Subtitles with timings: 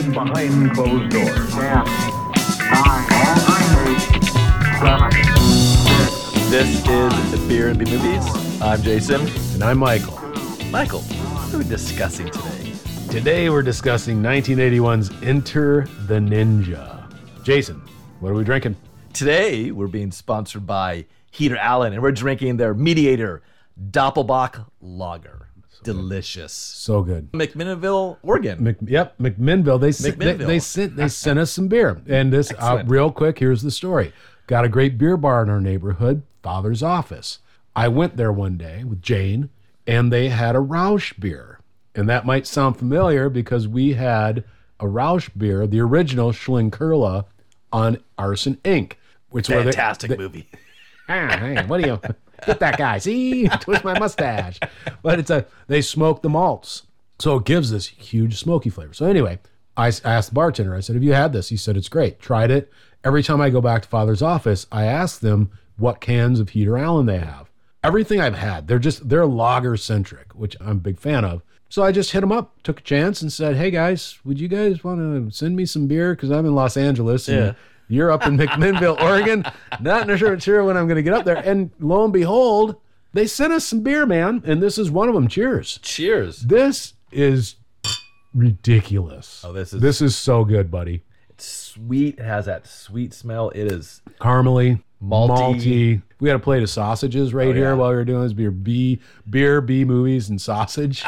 [0.00, 1.50] conducted behind closed doors.
[1.50, 1.74] Ten,
[2.74, 3.06] nine,
[3.40, 4.32] seven, six,
[6.50, 6.82] This is
[7.30, 8.62] the Beer and B Movies.
[8.62, 9.26] I'm Jason.
[9.54, 10.18] And I'm Michael.
[10.70, 12.74] Michael, what are we discussing today?
[13.10, 17.12] Today we're discussing 1981's Enter the Ninja.
[17.42, 17.82] Jason,
[18.20, 18.76] what are we drinking?
[19.12, 23.42] Today we're being sponsored by Heater Allen, and we're drinking their Mediator
[23.90, 25.47] Doppelbock Lager.
[25.84, 26.52] Delicious.
[26.52, 27.30] So good.
[27.32, 28.62] McMinnville, Oregon.
[28.62, 29.80] Mc, yep, McMinnville.
[29.80, 30.46] They sent, they, McMinnville.
[30.46, 33.38] they sent they sent us some beer, and this uh, real quick.
[33.38, 34.12] Here's the story.
[34.46, 37.38] Got a great beer bar in our neighborhood, Father's Office.
[37.76, 39.50] I went there one day with Jane,
[39.86, 41.60] and they had a Rauch beer,
[41.94, 44.44] and that might sound familiar because we had
[44.80, 47.26] a Rauch beer, the original Schlenkerla,
[47.72, 48.92] on Arson Inc.,
[49.30, 50.48] which were they- Fantastic they- movie.
[51.10, 51.98] Ah, hey, what do you
[52.46, 52.98] get that guy?
[52.98, 54.58] See, twist my mustache.
[55.02, 56.84] But it's a they smoke the malts,
[57.18, 58.94] so it gives this huge smoky flavor.
[58.94, 59.38] So anyway,
[59.76, 60.74] I asked the bartender.
[60.74, 62.18] I said, "Have you had this?" He said, "It's great.
[62.20, 62.70] Tried it.
[63.04, 66.76] Every time I go back to Father's office, I ask them what cans of Heater
[66.76, 67.48] Allen they have.
[67.84, 71.42] Everything I've had, they're just they're lager centric, which I'm a big fan of.
[71.70, 74.48] So I just hit them up, took a chance, and said, "Hey guys, would you
[74.48, 76.14] guys want to send me some beer?
[76.14, 77.52] Because I'm in Los Angeles." And Yeah.
[77.88, 79.44] You're up in McMinnville, Oregon.
[79.80, 81.36] Not sure, sure when I'm going to get up there.
[81.36, 82.76] And lo and behold,
[83.12, 84.42] they sent us some beer, man.
[84.44, 85.28] And this is one of them.
[85.28, 85.78] Cheers.
[85.82, 86.42] Cheers.
[86.42, 87.56] This is
[88.34, 89.42] ridiculous.
[89.44, 91.02] Oh, this is- this is so good, buddy.
[91.30, 92.18] It's sweet.
[92.18, 93.50] It has that sweet smell.
[93.50, 96.02] It is Caramely, Malty.
[96.18, 97.74] We had a plate of sausages right oh, here yeah.
[97.74, 98.98] while we were doing this beer, B,
[99.30, 101.04] beer, B movies, and sausage.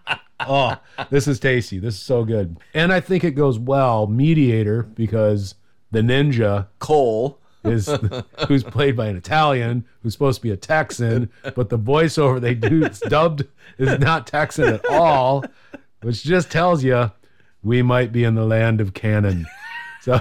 [0.40, 0.76] oh,
[1.10, 1.78] this is tasty.
[1.78, 2.56] This is so good.
[2.72, 5.54] And I think it goes well, mediator, because
[5.94, 7.38] the ninja Cole.
[7.64, 7.88] is
[8.46, 12.54] who's played by an Italian who's supposed to be a Texan, but the voiceover they
[12.54, 13.44] do it's dubbed
[13.78, 15.44] is not Texan at all,
[16.02, 17.10] which just tells you
[17.62, 19.46] we might be in the land of Cannon.
[20.02, 20.20] So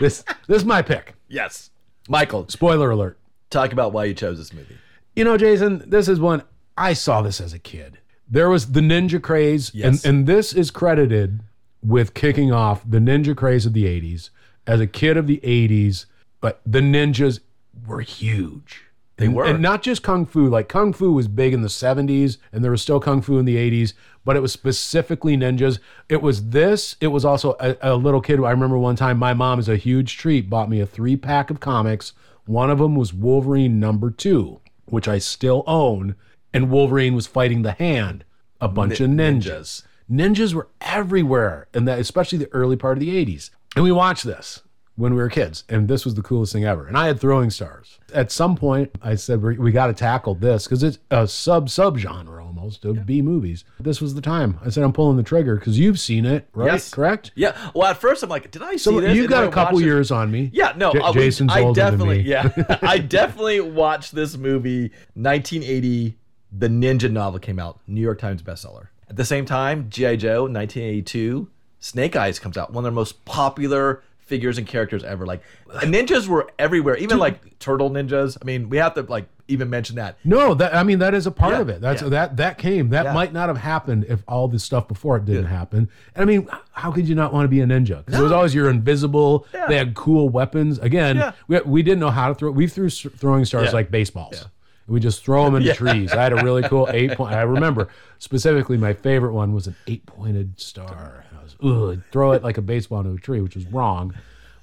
[0.00, 1.14] this this is my pick.
[1.28, 1.70] Yes.
[2.08, 3.18] Michael, Spoiler alert.
[3.50, 4.76] talk about why you chose this movie.
[5.16, 6.42] You know, Jason, this is one
[6.76, 7.98] I saw this as a kid.
[8.28, 10.04] There was the ninja craze, Yes.
[10.04, 11.40] and, and this is credited
[11.82, 14.28] with kicking off the ninja craze of the 80s.
[14.66, 16.06] As a kid of the 80s,
[16.40, 17.40] but the ninjas
[17.86, 18.82] were huge.
[19.16, 19.46] They were.
[19.46, 20.48] And not just kung fu.
[20.48, 23.46] Like kung fu was big in the 70s, and there was still kung fu in
[23.46, 23.94] the 80s,
[24.24, 25.78] but it was specifically ninjas.
[26.08, 26.96] It was this.
[27.00, 28.40] It was also a, a little kid.
[28.40, 31.50] I remember one time my mom, as a huge treat, bought me a three pack
[31.50, 32.12] of comics.
[32.44, 36.14] One of them was Wolverine number two, which I still own.
[36.52, 38.24] And Wolverine was fighting the hand,
[38.60, 39.82] a bunch of ninjas.
[40.10, 43.50] Ninjas were everywhere, and that especially the early part of the 80s.
[43.76, 44.62] And we watched this
[44.96, 46.86] when we were kids, and this was the coolest thing ever.
[46.86, 47.98] And I had throwing stars.
[48.14, 51.68] At some point, I said we, we got to tackle this because it's a sub
[51.68, 53.64] sub genre almost of B movies.
[53.78, 54.58] This was the time.
[54.64, 56.72] I said I'm pulling the trigger because you've seen it, right?
[56.72, 56.90] Yes.
[56.94, 57.32] Correct.
[57.34, 57.54] Yeah.
[57.74, 59.14] Well, at first I'm like, did I see So this?
[59.14, 59.86] you've got a couple watched it.
[59.88, 60.48] years on me.
[60.54, 62.64] Yeah, no, J- Jason's I older definitely, than me.
[62.68, 64.92] yeah, I definitely watched this movie.
[65.14, 66.16] 1980,
[66.52, 68.88] the Ninja novel came out, New York Times bestseller.
[69.10, 71.48] At the same time, GI Joe, 1982,
[71.86, 75.24] Snake Eyes comes out, one of their most popular figures and characters ever.
[75.24, 78.36] Like ninjas were everywhere, even like turtle ninjas.
[78.40, 80.18] I mean, we have to like even mention that.
[80.24, 81.80] No, that I mean that is a part Yeah, of it.
[81.80, 82.08] That's yeah.
[82.08, 82.88] that that came.
[82.88, 83.12] That Yeah.
[83.12, 85.88] might not have happened if all this stuff before it didn't happen.
[86.16, 88.04] And I mean, how could you not want to be a ninja?
[88.04, 89.46] Because it was always you're invisible.
[89.68, 90.80] They had cool weapons.
[90.80, 92.50] Again, we, we didn't know how to throw.
[92.50, 94.46] We threw throwing stars like baseballs.
[94.88, 96.12] We just throw them into trees.
[96.12, 97.34] I had a really cool eight point.
[97.34, 97.88] I remember
[98.18, 101.24] specifically my favorite one was an eight pointed star.
[101.38, 104.14] I was ugh, throw it like a baseball into a tree, which was wrong.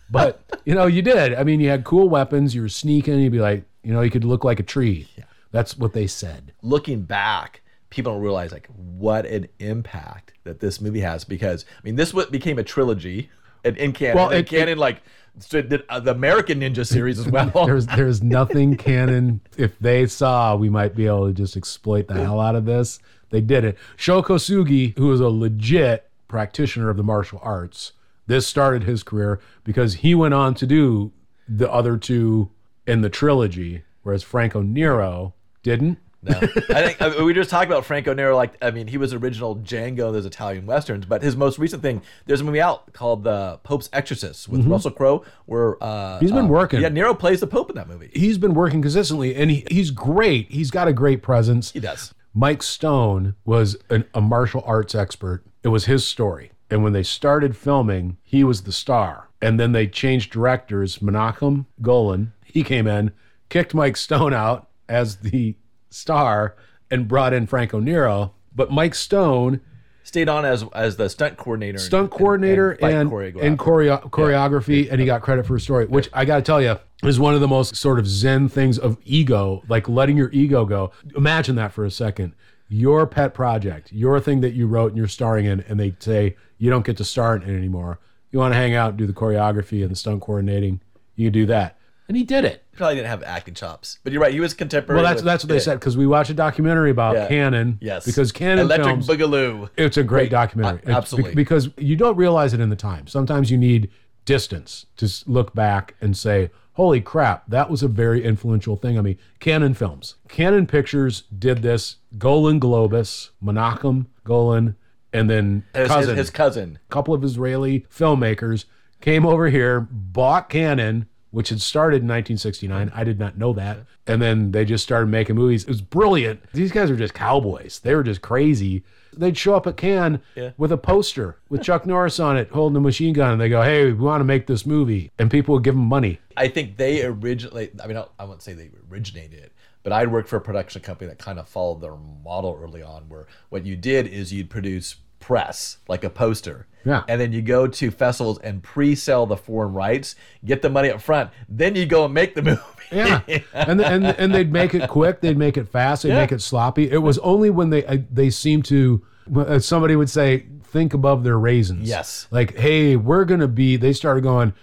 [0.10, 1.34] But you know, you did.
[1.34, 2.56] I mean, you had cool weapons.
[2.56, 3.20] You were sneaking.
[3.20, 5.08] You'd be like, you know, you could look like a tree.
[5.52, 6.52] That's what they said.
[6.64, 11.82] looking back, people don't realize like what an impact that this movie has because I
[11.84, 13.30] mean this what became a trilogy
[13.64, 14.16] in, in Cannon.
[14.18, 15.02] Well, in it- Cannon like
[15.40, 17.50] so uh, the American Ninja series as well.
[17.66, 19.42] There's there's nothing Cannon.
[19.58, 23.00] If they saw, we might be able to just exploit the hell out of this.
[23.30, 23.78] They did it.
[23.96, 27.94] Sho Kosugi, who is a legit practitioner of the martial arts,
[28.28, 31.12] this started his career because he went on to do
[31.48, 32.52] the other two
[32.86, 35.98] in the trilogy, whereas Franco Nero didn't.
[36.24, 36.38] No.
[36.40, 38.36] I think I mean, we just talked about Franco Nero.
[38.36, 41.82] Like, I mean, he was original Django in those Italian westerns, but his most recent
[41.82, 46.26] thing, there's a movie out called The Pope's Exorcist with Russell Crowe, where uh, Mm-hmm.
[46.26, 46.82] He's been uh, working.
[46.82, 48.10] Yeah, Nero plays the Pope in that movie.
[48.14, 50.50] He's been working consistently, and he, he's great.
[50.50, 51.72] He's got a great presence.
[51.72, 52.14] He does.
[52.34, 55.44] Mike Stone was an, a martial arts expert.
[55.62, 56.52] It was his story.
[56.70, 59.30] And when they started filming, he was the star.
[59.42, 61.00] And then they changed directors.
[61.00, 63.12] Menachem Golan, he came in,
[63.50, 65.56] kicked Mike Stone out as the
[65.94, 66.56] star,
[66.92, 68.34] and brought in Franco Nero.
[68.56, 69.62] But Mike Stone
[70.04, 73.42] stayed on as as the stunt coordinator, stunt coordinator and, and choreographer.
[73.44, 76.62] and choreo- choreography, and he got credit for a story, which I got to tell
[76.62, 80.30] you is one of the most sort of zen things of ego, like letting your
[80.32, 80.92] ego go.
[81.16, 82.34] Imagine that for a second.
[82.70, 86.36] Your pet project, your thing that you wrote and you're starring in, and they say
[86.58, 88.00] you don't get to star in it anymore.
[88.32, 90.82] You want to hang out and do the choreography and the stunt coordinating,
[91.16, 91.78] you do that.
[92.08, 92.64] And he did it.
[92.72, 94.34] He probably didn't have acting chops, but you're right.
[94.34, 95.02] He was contemporary.
[95.02, 95.62] Well, that's with- that's what they yeah.
[95.62, 97.28] said because we watched a documentary about Yeah.
[97.28, 97.78] Cannon.
[97.82, 99.08] Yes, because Cannon Electric films.
[99.08, 99.70] Boogaloo.
[99.78, 100.82] It's a great documentary.
[100.86, 101.32] Uh, absolutely.
[101.32, 103.08] be- because you don't realize it in the time.
[103.08, 103.90] Sometimes you need
[104.26, 108.98] distance to look back and say, holy crap, that was a very influential thing.
[108.98, 110.16] I mean, Cannon Films.
[110.28, 111.98] Cannon Pictures did this.
[112.18, 114.76] Golan Globus, Menachem Golan,
[115.12, 116.80] and then His, his, cousin, his cousin.
[116.90, 118.66] a couple of Israeli filmmakers
[119.02, 122.92] came over here, bought Cannon, which had started in 1969.
[122.94, 123.80] I did not know that.
[124.06, 125.64] And then they just started making movies.
[125.64, 126.40] It was brilliant.
[126.54, 127.80] These guys were just cowboys.
[127.80, 128.84] They were just crazy.
[129.18, 130.52] They'd show up at Cannes Yeah.
[130.58, 133.32] with a poster with Chuck Norris on it holding a machine gun.
[133.32, 135.12] And they go, hey, we want to make this movie.
[135.18, 136.20] And people would give them money.
[136.38, 137.72] I think they originally.
[137.84, 141.10] I mean, I, wouldn't say they originated it, but I'd worked for a production company
[141.10, 144.98] that kind of followed their model early on, where what you did is you'd produce
[145.20, 146.68] press like a poster.
[146.86, 147.04] Yeah.
[147.08, 151.02] And then you go to festivals and pre-sell the foreign rights, get the money up
[151.02, 152.62] front, then you go and make the movie.
[152.92, 153.22] Yeah,
[153.54, 155.22] and and and they'd make it quick.
[155.22, 156.04] They'd make it fast.
[156.04, 156.20] They'd Yeah.
[156.22, 156.92] make it sloppy.
[156.92, 159.04] It was only when they uh, they seemed to.
[159.36, 162.28] uh, Somebody would say, "Think above their raisins." Yes.
[162.30, 163.78] Like, hey, we're gonna be.
[163.78, 164.54] They started going.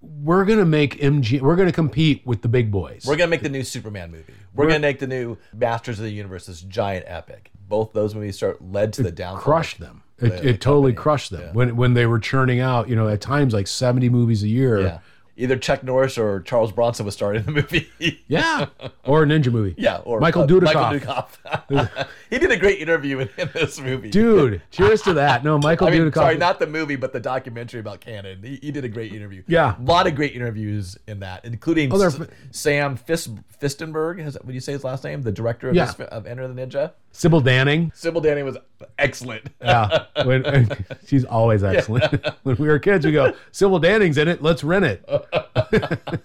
[0.00, 1.40] We're gonna make MG.
[1.40, 3.04] We're gonna compete with the big boys.
[3.06, 4.34] We're gonna make the new Superman movie.
[4.54, 7.50] We're, gonna make the new Masters of the Universe, this giant epic.
[7.68, 9.42] Both those movies start led to the downfall.
[9.42, 10.02] crushed them.
[10.18, 11.02] It, The- it the totally company.
[11.02, 12.88] crushed them when when they were churning out.
[12.88, 14.80] You know, at times like seventy movies a year.
[14.80, 14.98] Yeah.
[15.38, 17.90] Either Chuck Norris or Charles Bronson was starring in the movie.
[18.26, 18.68] Yeah.
[19.04, 19.74] or a ninja movie.
[19.76, 20.74] Yeah, or Michael uh, Dudikoff.
[20.74, 21.26] Michael
[21.68, 22.06] Dudikoff.
[22.30, 24.10] he did a great interview in, in this movie.
[24.10, 25.44] Dude, cheers to that.
[25.44, 26.14] No, Michael I mean, Dudikoff.
[26.14, 28.42] sorry, not the movie, but the documentary about Cannon.
[28.42, 29.42] He, he did a great interview.
[29.46, 29.76] Yeah.
[29.78, 33.28] a lot of great interviews in that, including Oh, they're S- f- Sam Fis-
[33.60, 34.20] Fistenberg.
[34.22, 35.22] Has would you say his last name?
[35.22, 35.90] The director of, Yeah.
[36.10, 36.92] of Enter the Ninja.
[37.12, 37.96] Sybil Danning.
[37.96, 38.58] Sybil Danning was
[38.98, 39.44] excellent.
[39.62, 40.68] Yeah, when,
[41.06, 42.22] she's always excellent.
[42.42, 44.42] when we were kids, we go, Sybil Danning's in it.
[44.42, 45.02] Let's rent it.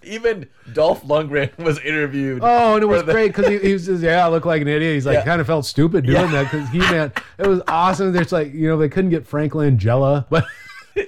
[0.03, 2.41] Even Dolph Lundgren was interviewed.
[2.43, 4.61] Oh, and it was the- great because he, he was just, yeah, I look like
[4.61, 4.93] an idiot.
[4.95, 5.25] He's like, Yeah.
[5.25, 6.31] kind of felt stupid doing Yeah.
[6.31, 8.13] that because he, man, it was awesome.
[8.13, 10.45] There's like, you know, they couldn't get Frank Langella, but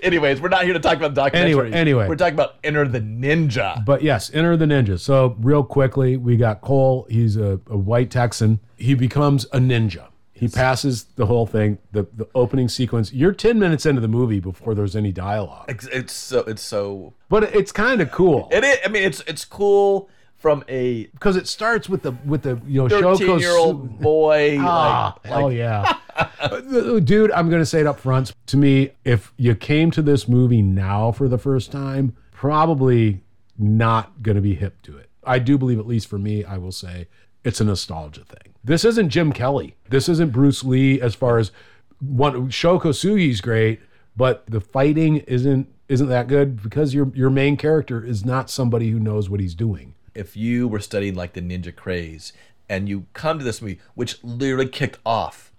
[0.02, 1.52] Anyways, we're not here to talk about the documentary.
[1.52, 2.08] Anyway- anyway.
[2.08, 3.84] we're talking about Enter the Ninja.
[3.86, 4.98] But yes, enter the ninja.
[5.00, 7.06] So real quickly, we got Cole.
[7.10, 8.60] He's a, a white Texan.
[8.78, 10.08] He becomes a ninja.
[10.32, 13.14] He passes the whole thing, the the opening sequence.
[13.14, 17.14] You're ten minutes into the movie before there's any dialogue, It's, it's so it's so
[17.30, 18.78] but it's kind of cool it is.
[18.86, 20.10] I mean, it's it's cool
[20.44, 24.00] from a because it starts with the with the you know Shoko thirteen year old
[24.02, 24.58] boy.
[24.60, 25.98] Ah, like, hell yeah.
[26.16, 28.34] Uh, Dude, I'm going to say it up front.
[28.46, 33.24] To me, if you came to this movie now for the first time, probably
[33.58, 35.10] not going to be hip to it.
[35.24, 37.08] I do believe, at least for me, I will say
[37.44, 38.54] it's a nostalgia thing.
[38.64, 39.76] This isn't Jim Kelly.
[39.90, 41.52] This isn't Bruce Lee as far as
[42.00, 43.80] one Sho Kosugi's great,
[44.16, 48.92] but the fighting isn't isn't that good because your your main character is not somebody
[48.92, 49.96] who knows what he's doing.
[50.16, 52.34] If you were studying like the ninja craze
[52.70, 55.52] and you come to this movie, which literally kicked off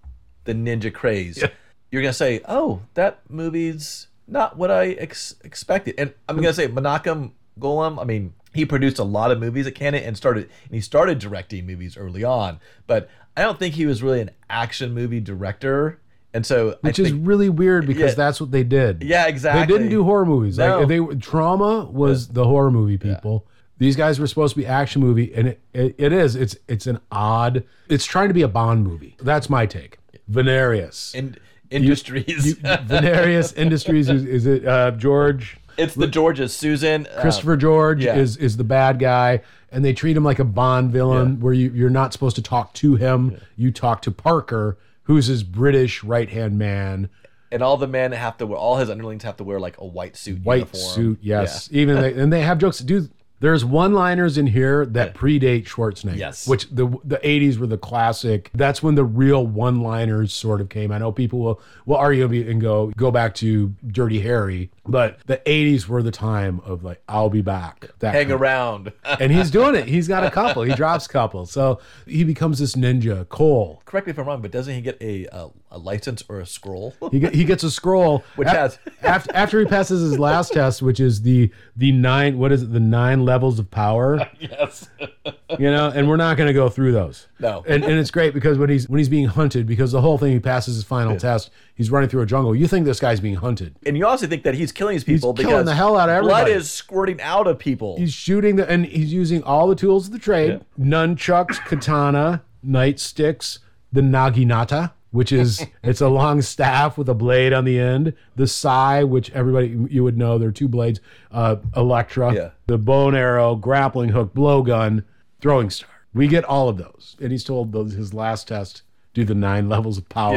[0.44, 1.42] the ninja craze,
[1.90, 6.68] you're gonna say, "Oh, that movie's not what I ex- expected." And I'm gonna say,
[6.68, 7.98] Menachem Golan.
[7.98, 11.18] I mean, he produced a lot of movies at Cannon and started and he started
[11.18, 16.00] directing movies early on, but I don't think he was really an action movie director.
[16.32, 18.14] And so, Which is really weird because Yeah.
[18.16, 19.04] that's what they did.
[19.04, 19.62] yeah, exactly.
[19.66, 20.58] They didn't do horror movies.
[20.58, 20.80] No.
[20.80, 23.46] Like they Troma was the horror movie people.
[23.78, 26.36] These guys were supposed to be action movie, and it, it, it is.
[26.36, 27.64] It's it's an odd.
[27.88, 29.16] It's trying to be a Bond movie.
[29.20, 29.98] That's my take.
[30.30, 31.14] Venarius.
[31.14, 31.36] in
[31.70, 32.46] industries.
[32.46, 38.04] You- Venarius Industries is, is it uh, George it's the Georges, Susan, uh, Christopher George
[38.04, 38.16] yeah.
[38.16, 39.40] is is the bad guy,
[39.72, 42.72] and they treat him like a Bond villain, where you you're not supposed to talk
[42.74, 43.40] to him.
[43.56, 47.08] You talk to Parker, who's his British right hand man.
[47.50, 49.86] and all the men have to wear all his underlings have to wear like a
[49.86, 50.94] white suit white uniform.
[50.94, 53.10] suit yes even they, and they have jokes dude
[53.40, 56.46] there's one liners in here that predate schwarzenegger Yes.
[56.46, 58.50] which the the 80s were the classic.
[58.54, 60.90] That's when the real one liners sort of came.
[60.92, 65.38] I know people will will argue and go go back to dirty harry but the
[65.46, 68.92] 80s were the time of like i'll be back that hang kind around.
[69.20, 69.86] And he's doing it.
[69.86, 70.62] He's got a couple.
[70.62, 71.46] He drops a couple.
[71.46, 73.80] So he becomes this ninja cole.
[73.84, 76.46] Correct me if i'm wrong but doesn't he get a a, a license or a
[76.46, 76.94] scroll?
[77.12, 80.82] He, get, he gets a scroll Which has- after after he passes his last test,
[80.82, 82.72] which is the the nine what is it?
[82.72, 84.30] The nine levels of power.
[84.38, 84.88] yes.
[85.58, 87.26] you know, and we're not going to go through those.
[87.38, 87.64] No.
[87.66, 90.32] and and it's great because when he's when he's being hunted, because the whole thing
[90.32, 92.54] he passes his final test, he's running through a jungle.
[92.54, 93.76] You think this guy's being hunted?
[93.86, 96.22] and you also think that he's killing these people killing because the hell out of
[96.22, 97.96] blood is squirting out of people.
[97.96, 103.58] He's shooting the and he's using all the tools of the trade: nunchucks, katana, nightsticks,
[103.92, 104.92] the naginata.
[105.14, 108.14] Which is it's a long staff with a blade on the end.
[108.34, 110.98] The sai, which everybody you would know, there are two blades.
[111.30, 112.50] Uh, Elektra, Yeah.
[112.66, 115.04] the bone arrow, grappling hook, blowgun,
[115.40, 115.88] throwing star.
[116.12, 118.82] We get all of those, and he's told those his last test
[119.14, 120.34] do the nine levels of power,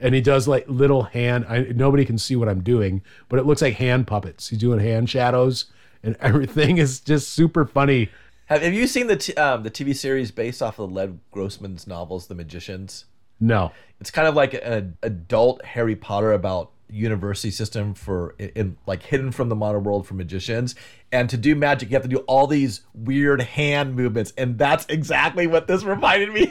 [0.00, 0.06] Yeah.
[0.06, 1.46] and he does like little hand.
[1.48, 4.48] I, nobody can see what I'm doing, but it looks like hand puppets.
[4.48, 5.66] He's doing hand shadows,
[6.02, 8.10] and everything is just super funny.
[8.46, 11.86] Have, have you seen the t- um, the TV series based off of Lev Grossman's
[11.86, 13.04] novels, The Magicians?
[13.40, 18.76] No, It's kind of like an adult Harry Potter about university system for in, in
[18.86, 20.74] like hidden from the modern world for magicians
[21.12, 24.86] and to do magic you have to do all these weird hand movements and that's
[24.88, 26.50] exactly what this reminded me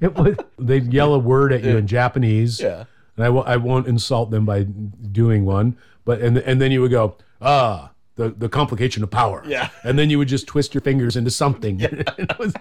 [0.00, 2.60] it was they yell a word at you in Japanese.
[2.60, 2.84] Yeah.
[3.16, 6.80] and I w- I won't insult them by doing one, but and and then you
[6.82, 7.90] would go ah.
[8.16, 9.44] The, the complication of power.
[9.46, 9.68] Yeah.
[9.84, 11.80] And then you would just twist your fingers into something.
[11.84, 12.52] and, it was-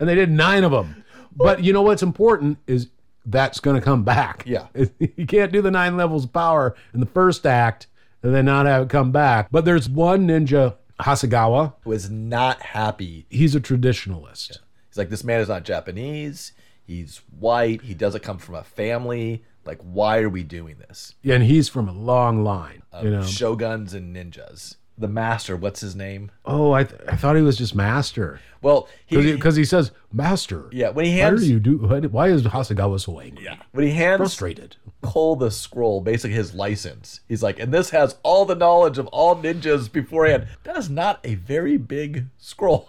[0.00, 1.03] and they did nine of them.
[1.36, 2.88] But you know what's important is
[3.26, 4.44] that's going to come back.
[4.46, 4.66] Yeah.
[5.16, 7.86] You can't do the nine levels of power in the first act
[8.22, 9.48] and then not have it come back.
[9.50, 11.74] But there's one ninja, Hasegawa.
[11.84, 14.58] was not happy He's a traditionalist.
[14.88, 16.52] he's like this man is not japanese
[16.86, 21.34] he's white he doesn't come from a family like why are we doing this Yeah,
[21.36, 22.82] And he's from a long line.
[23.02, 23.20] you know.
[23.22, 27.56] shoguns and ninjas the master what's his name Oh, I, th- I thought he was
[27.58, 28.40] just master.
[28.62, 30.66] well he, Because he, says, Master.
[30.72, 31.78] yeah when he Why are hands you do?
[31.78, 33.44] Why, is Hasegawa so angry?
[33.44, 33.56] Yeah.
[33.72, 34.76] when he hands Frustrated.
[35.02, 37.20] Cole the scroll, basically his license.
[37.28, 40.46] He's like, and this has all the knowledge of all ninjas beforehand.
[40.62, 42.88] That is not a very big scroll.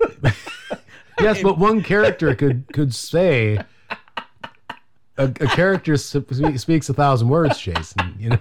[1.20, 3.58] Yes, but one character could could say
[5.16, 8.16] a, a character sp- speaks a thousand words, Jason.
[8.18, 8.38] You know.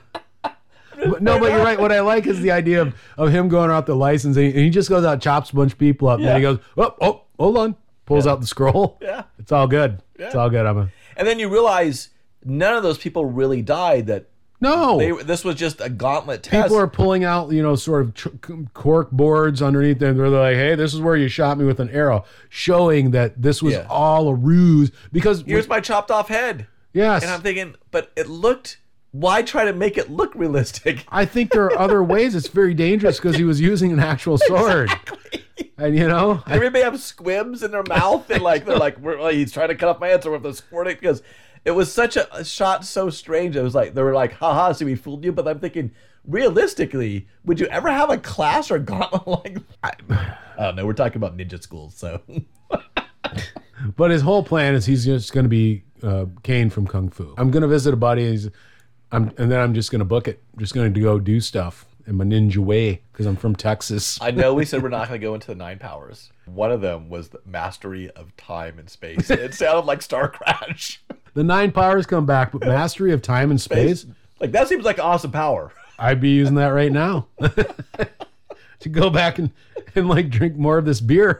[1.09, 1.79] But, no, but you're right.
[1.79, 4.51] What I like is the idea of, of him going out the license, and he,
[4.51, 6.59] and he just goes out, chops a bunch of people up, and then he goes,
[6.77, 8.97] "Oh, oh, hold on," pulls out the scroll.
[9.01, 9.23] Yeah.
[9.39, 10.01] it's all good.
[10.15, 10.65] It's all good.
[10.65, 12.09] I'm a And then you realize
[12.43, 14.07] none of those people really died.
[14.07, 14.27] That
[14.61, 14.97] no.
[14.97, 16.63] they this was just a gauntlet test.
[16.63, 20.17] People are pulling out, you know, sort of cork boards underneath them.
[20.17, 23.61] They're like, "Hey, this is where you shot me with an arrow," showing that this
[23.61, 23.87] was Yeah.
[23.89, 24.91] all a ruse.
[25.11, 26.67] Because Here's my chopped off head.
[26.93, 28.77] yes, And I'm thinking, but it looked.
[29.13, 31.05] Why try to make it look realistic?
[31.09, 32.33] I think there are other ways.
[32.35, 35.45] It's very dangerous because he was using an actual sword, Exactly.
[35.77, 39.21] and you know, I- Everybody have squibs in their mouth, and like they're like, We're,
[39.21, 41.21] like, he's trying to cut off my head, with we have to squirt it because
[41.63, 43.55] it was such a, a shot so strange.
[43.55, 45.31] It was like they were like, haha, see, we fooled you.
[45.31, 45.91] But I'm thinking,
[46.27, 49.57] realistically, would you ever have a class or gauntlet like?
[49.83, 49.91] I,
[50.57, 50.85] I don't know.
[50.87, 52.21] We're talking about ninja schools, so
[53.95, 57.33] but his whole plan is he's just going to be uh, Caine from Kung Fu.
[57.37, 58.49] I'm going to visit a buddy, he's,
[59.13, 60.41] I'm, and then I'm just going to book it.
[60.53, 64.19] I'm just going to go do stuff in my ninja way because I'm from Texas.
[64.19, 66.31] I know we said we're not going to go into the nine powers.
[66.45, 69.29] One of them was the mastery of time and space.
[69.29, 70.97] It sounded like Starcrash.
[71.35, 74.05] The nine powers come back, but mastery of time and space.
[74.39, 75.73] Like that seems like awesome power.
[75.97, 77.25] I'd be using that right now
[78.79, 79.49] to go back and,
[79.95, 81.39] and like drink more of this beer.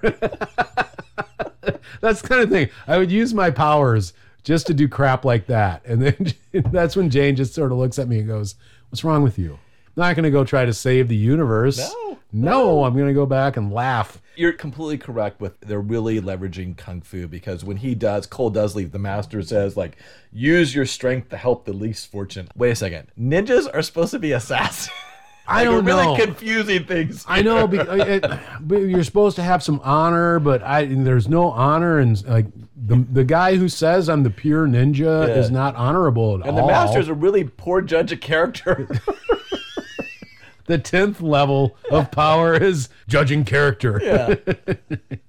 [2.02, 2.70] that's the kind of thing.
[2.88, 4.14] I would use my powers
[4.44, 5.86] just to do crap like that.
[5.86, 6.34] And then
[6.72, 8.56] that's when Jane just sort of looks at me and goes,
[8.90, 9.54] What's wrong with you?
[9.54, 11.78] I'm not going to go try to save the universe.
[11.78, 14.22] No, No, I'm going to go back and laugh.
[14.36, 18.76] You're completely correct with they're really leveraging kung fu because when he does, Cole does
[18.76, 18.92] leave.
[18.92, 19.98] The master says like,
[20.32, 22.52] use your strength to help the least fortunate.
[22.56, 24.90] Wait a second, ninjas are supposed to be assassins.
[25.48, 26.14] I don't we're know.
[26.14, 27.26] Really confusing things.
[27.28, 28.26] I know, be- uh, it,
[28.62, 32.46] but you're supposed to have some honor, but I there's no honor, and like
[32.76, 35.34] the the guy who says I'm the pure ninja Yeah.
[35.36, 36.50] is not honorable at and all.
[36.50, 38.88] And the master's a really poor judge of character.
[40.66, 44.00] the tenth level of power is judging character.
[44.02, 44.76] yeah.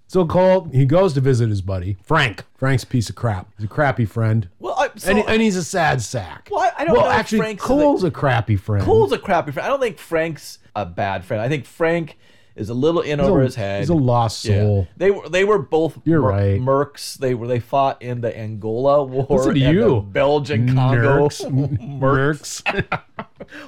[0.06, 2.44] So Cole he goes to visit his buddy Frank.
[2.56, 3.48] Frank's a piece of crap.
[3.56, 6.48] He's a crappy friend, Well, I, so, and, and he's a sad sack.
[6.50, 8.84] Well, I- I don't well, know actually, Frank's Cole's a crappy friend.
[8.84, 9.64] Cole's a crappy friend.
[9.66, 11.40] I don't think Frank's a bad friend.
[11.42, 12.16] I think Frank
[12.56, 13.80] is a little in over a- his head.
[13.80, 14.60] he's a lost Yeah.
[14.60, 14.88] soul.
[14.96, 16.60] They were they were both You're mer- right.
[16.60, 17.16] mercs.
[17.18, 19.84] They were they fought in the Angola War Listen to you.
[19.96, 21.40] the Belgian Congo mercs.
[22.00, 23.00] Mercs.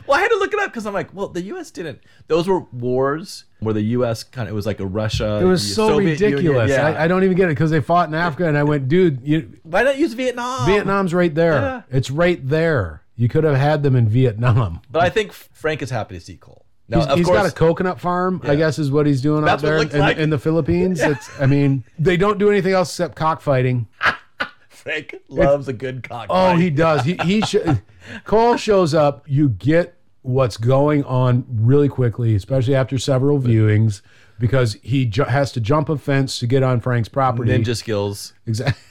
[0.07, 1.71] Well, I had to look it up because I'm like, well, the U.S.
[1.71, 2.01] didn't.
[2.29, 4.23] Those were wars where the U.S.
[4.23, 5.39] kind of it was like a Russia.
[5.41, 6.37] It was so Soviet Union.
[6.37, 6.71] ridiculous.
[6.71, 6.87] Yeah.
[6.87, 9.21] I, I don't even get it because they fought in Africa, and I went, dude,
[9.23, 10.67] you, Why not use Vietnam?
[10.67, 11.55] Vietnam's right there.
[11.55, 11.83] Yeah.
[11.91, 13.03] It's right there.
[13.17, 14.81] You could have had them in Vietnam.
[14.91, 16.67] But I think Frank is happy to see Cole.
[16.89, 19.67] No, he's, he's got a coconut farm, I guess is what he's doing That's out
[19.67, 20.19] there in, like.
[20.19, 21.01] in the Philippines.
[21.01, 23.89] It's, I mean, they don't do anything else except cockfighting.
[24.69, 26.27] Frank loves a good cock.
[26.31, 27.05] Oh, he does.
[27.05, 27.57] He he sh-
[28.25, 29.25] Cole shows up.
[29.27, 29.96] You get
[30.27, 34.03] what's going on really quickly, especially after several viewings,
[34.39, 37.51] because he ju- has to jump a fence to get on Frank's property.
[37.57, 38.33] ninja skills.
[38.47, 38.83] Exactly.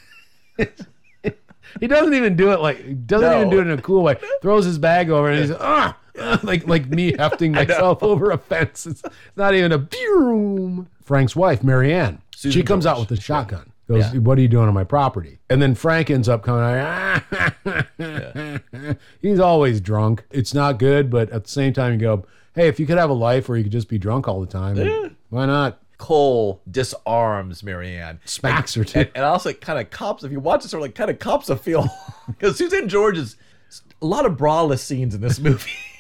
[1.80, 3.38] he doesn't even do it like doesn't No.
[3.38, 4.16] even do it in a cool way.
[4.42, 8.38] Throws his bag over and he's ah, ah," like like me hefting myself over a
[8.38, 8.86] fence.
[8.86, 9.04] It's
[9.36, 10.88] not even a boom.
[11.04, 13.10] Frank's wife, Marianne, she Susan comes out George.
[13.12, 13.72] with a shotgun.
[13.88, 14.20] Goes, Yeah.
[14.22, 15.38] what are you doing on my property?
[15.48, 17.22] And then Frank ends up coming out.
[19.22, 20.26] He's always drunk.
[20.32, 23.10] It's not good, but at the same time, you go, hey, if you could have
[23.10, 25.80] a life where you could just be drunk all the time, why not?
[25.98, 28.20] Cole disarms Marianne.
[28.26, 29.00] Smacks her too.
[29.00, 31.20] And, and also kind of cops, if you watch it, sort of like kind of
[31.20, 31.88] cops a feel.
[32.28, 33.36] Because Suzanne George is
[34.02, 35.70] a lot of braless scenes in this movie.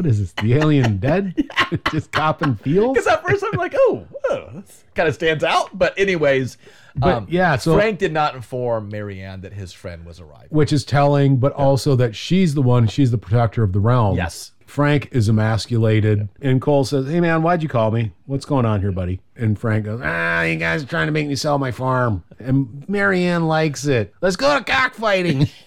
[0.00, 0.32] What is this?
[0.42, 1.46] The alien dead?
[1.90, 2.94] Just copping feels?
[2.94, 4.62] Because at first I'm like, oh, oh
[4.94, 5.76] kind of stands out.
[5.78, 6.56] But anyways,
[7.02, 10.48] um, yeah, so- Frank did not inform Marianne that his friend was arriving.
[10.48, 14.16] Which is telling, but also that she's the one, she's the protector of the realm.
[14.16, 14.52] Yes.
[14.64, 16.30] Frank is emasculated.
[16.40, 18.12] And Cole says, Hey man, why'd you call me?
[18.24, 19.20] What's going on here, buddy?
[19.36, 22.24] And Frank goes, Ah, you guys are trying to make me sell my farm.
[22.38, 24.14] And Marianne likes it.
[24.22, 25.50] Let's go to cockfighting.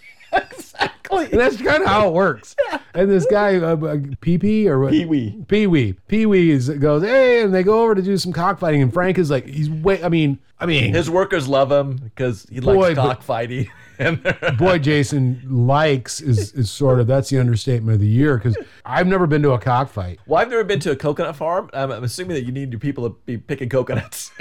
[0.74, 1.32] exactly.
[1.32, 2.56] And that's kind of how it works.
[2.96, 4.92] And this guy, uh, uh, Pee Pee or what?
[4.92, 5.44] Pee Wee.
[5.48, 5.94] Pee Wee.
[6.08, 8.84] Pee Wee is goes, hey, and they go over to do some cockfighting.
[8.84, 10.04] And Frank is like, he's way.
[10.04, 13.70] I mean, I mean, His workers love him because he Boy, likes cockfighting.
[14.00, 14.24] and
[14.58, 19.08] boy, Jason likes is is sort of that's the understatement of the year because I've
[19.08, 21.70] never been to a cockfight, well, I've never been to a coconut farm.
[21.74, 24.32] I'm, I'm assuming that you need your people to be picking coconuts.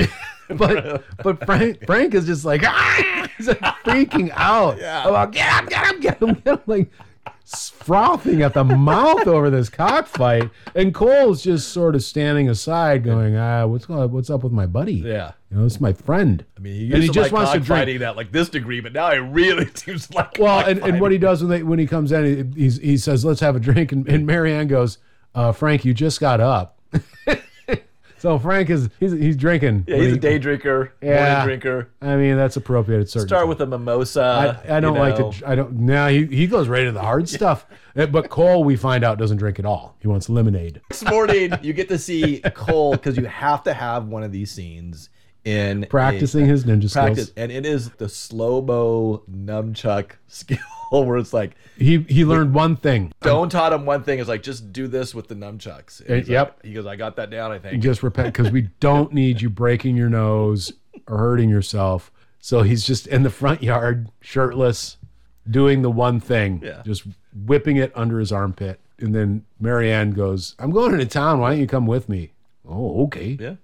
[0.57, 3.29] but but Frank Frank is just like, ah!
[3.37, 4.79] he's like freaking out.
[4.79, 5.09] Yeah.
[5.09, 6.91] about get him, get him, get him, get like
[7.45, 13.37] frothing at the mouth over this cockfight, and Cole's just sort of standing aside, going,
[13.37, 14.95] ah, what's going, what's up with my buddy?
[14.95, 15.33] yeah.
[15.51, 16.43] You know, it's my friend.
[16.57, 17.69] I mean, he And he just like wants to drink.
[17.69, 21.13] cockfighting at like this degree, but now it really seems like Well, and, and what
[21.13, 23.61] he does when they when he comes in, he, he's, he says, "Let's have a
[23.61, 24.97] drink," and, and Marianne goes,
[25.35, 26.79] uh, "Frank, you just got up."
[28.23, 29.85] So Frank is he's he's drinking.
[29.89, 31.25] Yeah, he's he- a day drinker, Yeah.
[31.41, 31.89] morning drinker.
[32.01, 33.29] I mean, that's appropriate at certain.
[33.29, 34.63] Start with a mimosa.
[34.69, 35.33] I, I don't you like know.
[35.33, 35.49] to.
[35.49, 35.73] I don't.
[35.81, 37.67] Now he he goes right into the hard stuff.
[37.97, 39.97] Uh, But Cole, we find out, doesn't drink at all.
[40.01, 40.81] He wants lemonade.
[40.89, 44.51] This morning, you get to see Cole because you have to have one of these
[44.51, 45.11] scenes
[45.45, 47.33] in a- Practicing his ninja practice, skills.
[47.37, 50.59] and it is the slow mo nunchuck skill
[51.01, 53.13] where it's like He he learned one thing.
[53.23, 56.01] Stone taught him one thing is like just do this with the nunchucks.
[56.09, 56.57] Uh, yep.
[56.59, 57.51] like- he goes, I got that down.
[57.53, 57.83] I think.
[57.83, 60.73] just repent because we don't need you breaking your nose
[61.09, 62.13] or hurting yourself.
[62.39, 64.97] So he's just in the front yard, shirtless,
[65.49, 66.83] doing the one thing, Yeah.
[66.85, 67.05] just
[67.47, 68.81] whipping it under his armpit.
[68.99, 71.41] And then Marianne goes, I'm going into town.
[71.41, 72.33] Why don't you come with me?
[72.69, 73.37] Oh, okay.
[73.41, 73.55] Yeah.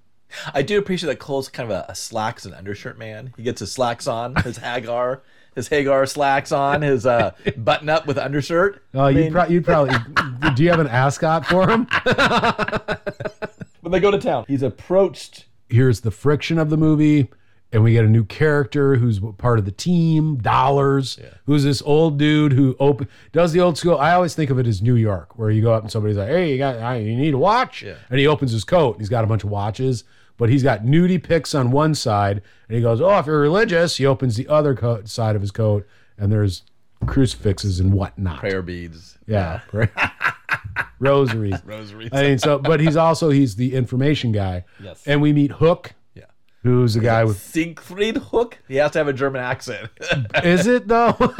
[0.53, 3.33] I do appreciate that Cole's kind of a, a slacks and undershirt man.
[3.37, 5.21] He gets his slacks on, his Haggar,
[5.59, 8.83] his Haggar slacks on, his uh, button up with undershirt.
[8.94, 9.94] Oh, I you'd, pro- you'd probably.
[10.55, 11.87] do you have an ascot for him?
[13.81, 15.47] when they go to town, he's approached.
[15.68, 17.29] Here's the friction of the movie.
[17.71, 22.18] And we get a new character who's part of the team, Dollars, who's this old
[22.18, 23.99] dude who open, does the old school.
[23.99, 26.29] I always think of it as New York, where you go up and somebody's like,
[26.29, 27.97] "Hey, you got, I- you need a watch," Yeah.
[28.09, 28.92] and he opens his coat.
[28.94, 30.05] and He's got a bunch of watches,
[30.38, 33.98] but he's got nudie pics on one side, and he goes, "Oh, if you're religious,"
[33.98, 36.62] he opens the other coat, side of his coat, and there's
[37.07, 38.38] crucifixes and whatnot.
[38.40, 39.18] Prayer beads.
[39.27, 39.61] Yeah,
[40.98, 41.57] rosaries.
[41.64, 42.11] Rosaries.
[42.12, 44.64] I mean, so, but he's also he's the information guy.
[44.83, 45.03] Yes.
[45.07, 46.24] And we meet Hook, Yeah.
[46.62, 47.38] who's a guy with.
[47.40, 48.59] Siegfried Hook.
[48.68, 49.90] He has to have a German accent.
[50.42, 51.16] Is it though?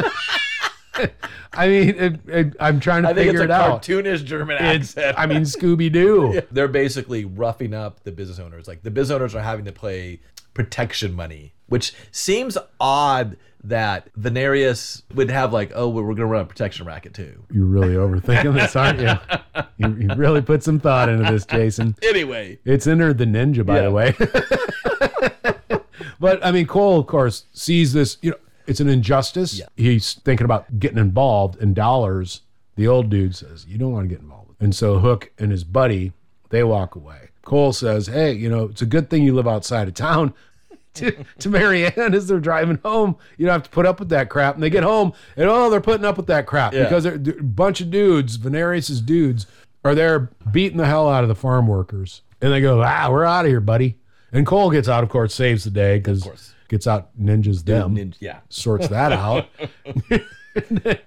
[1.53, 3.83] I mean, it, it, I'm trying to I think figure it's a it out.
[3.83, 5.19] cartoonish German It's, accent.
[5.19, 6.43] I mean, Scooby Doo.
[6.51, 8.69] They're basically roughing up the business owners.
[8.69, 10.21] Like the business owners are having to pay
[10.55, 16.43] protection money, which seems odd that Venarius would have like, oh, we're going to run
[16.43, 17.45] a protection racket too.
[17.53, 19.15] You're really overthinking this, aren't you?
[19.81, 21.95] You, you really put some thought into this, Jason.
[22.03, 23.83] Anyway, It's Enter the Ninja, by Yeah.
[23.83, 25.79] the way.
[26.21, 28.19] but I mean, Cole, of course, sees this.
[28.23, 28.37] You know,
[28.69, 29.59] it's an injustice.
[29.59, 29.67] Yeah.
[29.77, 32.43] He's thinking about getting involved in dollars.
[32.77, 35.65] The old dude says, "You don't want to get involved." And so Hook and his
[35.65, 36.13] buddy
[36.51, 37.31] they walk away.
[37.43, 40.35] Cole says, "Hey, you know, it's a good thing you live outside of town."
[40.95, 44.29] to, to Marianne as they're driving home, you don't have to put up with that
[44.29, 44.55] crap.
[44.55, 46.85] And they get home, and oh, they're putting up with that crap Yeah.
[46.85, 49.47] because they're, a bunch of dudes, Venarius's dudes,
[49.85, 52.23] are there beating the hell out of the farm workers.
[52.41, 53.97] And they go, ah, we're out of here, buddy.
[54.33, 56.53] And Cole gets out, of course, saves the day because course.
[56.69, 58.41] Gets out ninjas them, nin- yeah.
[58.49, 59.47] sorts that out.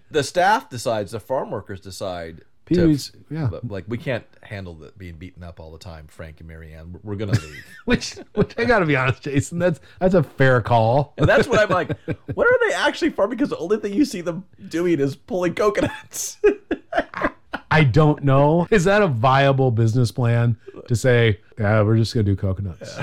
[0.10, 2.42] The staff decides, the farm workers decide,
[2.74, 2.98] to-
[3.30, 3.50] yeah.
[3.68, 7.00] like we can't handle the, being beaten up all the time, Frank and Marianne.
[7.04, 7.66] We're, gonna leave.
[7.86, 11.14] Which, which I gotta be honest, Jason, that's that's a fair call.
[11.18, 11.90] and that's what I'm like.
[12.34, 13.38] What are they actually farming?
[13.38, 16.38] Because the only thing you see them doing is pulling coconuts.
[17.72, 18.68] I don't know.
[18.70, 22.98] Is that a viable business plan to say, yeah, we're just gonna do coconuts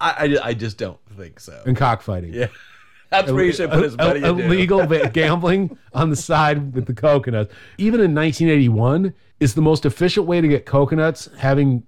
[0.00, 1.62] I, I, I just don't think so.
[1.66, 2.32] and cockfighting?
[2.32, 2.48] Yeah,
[3.10, 4.20] that's where you should put his money.
[4.20, 7.52] illegal gambling on the side with the coconuts.
[7.78, 11.82] Even in 1981, is the most efficient way to get coconuts having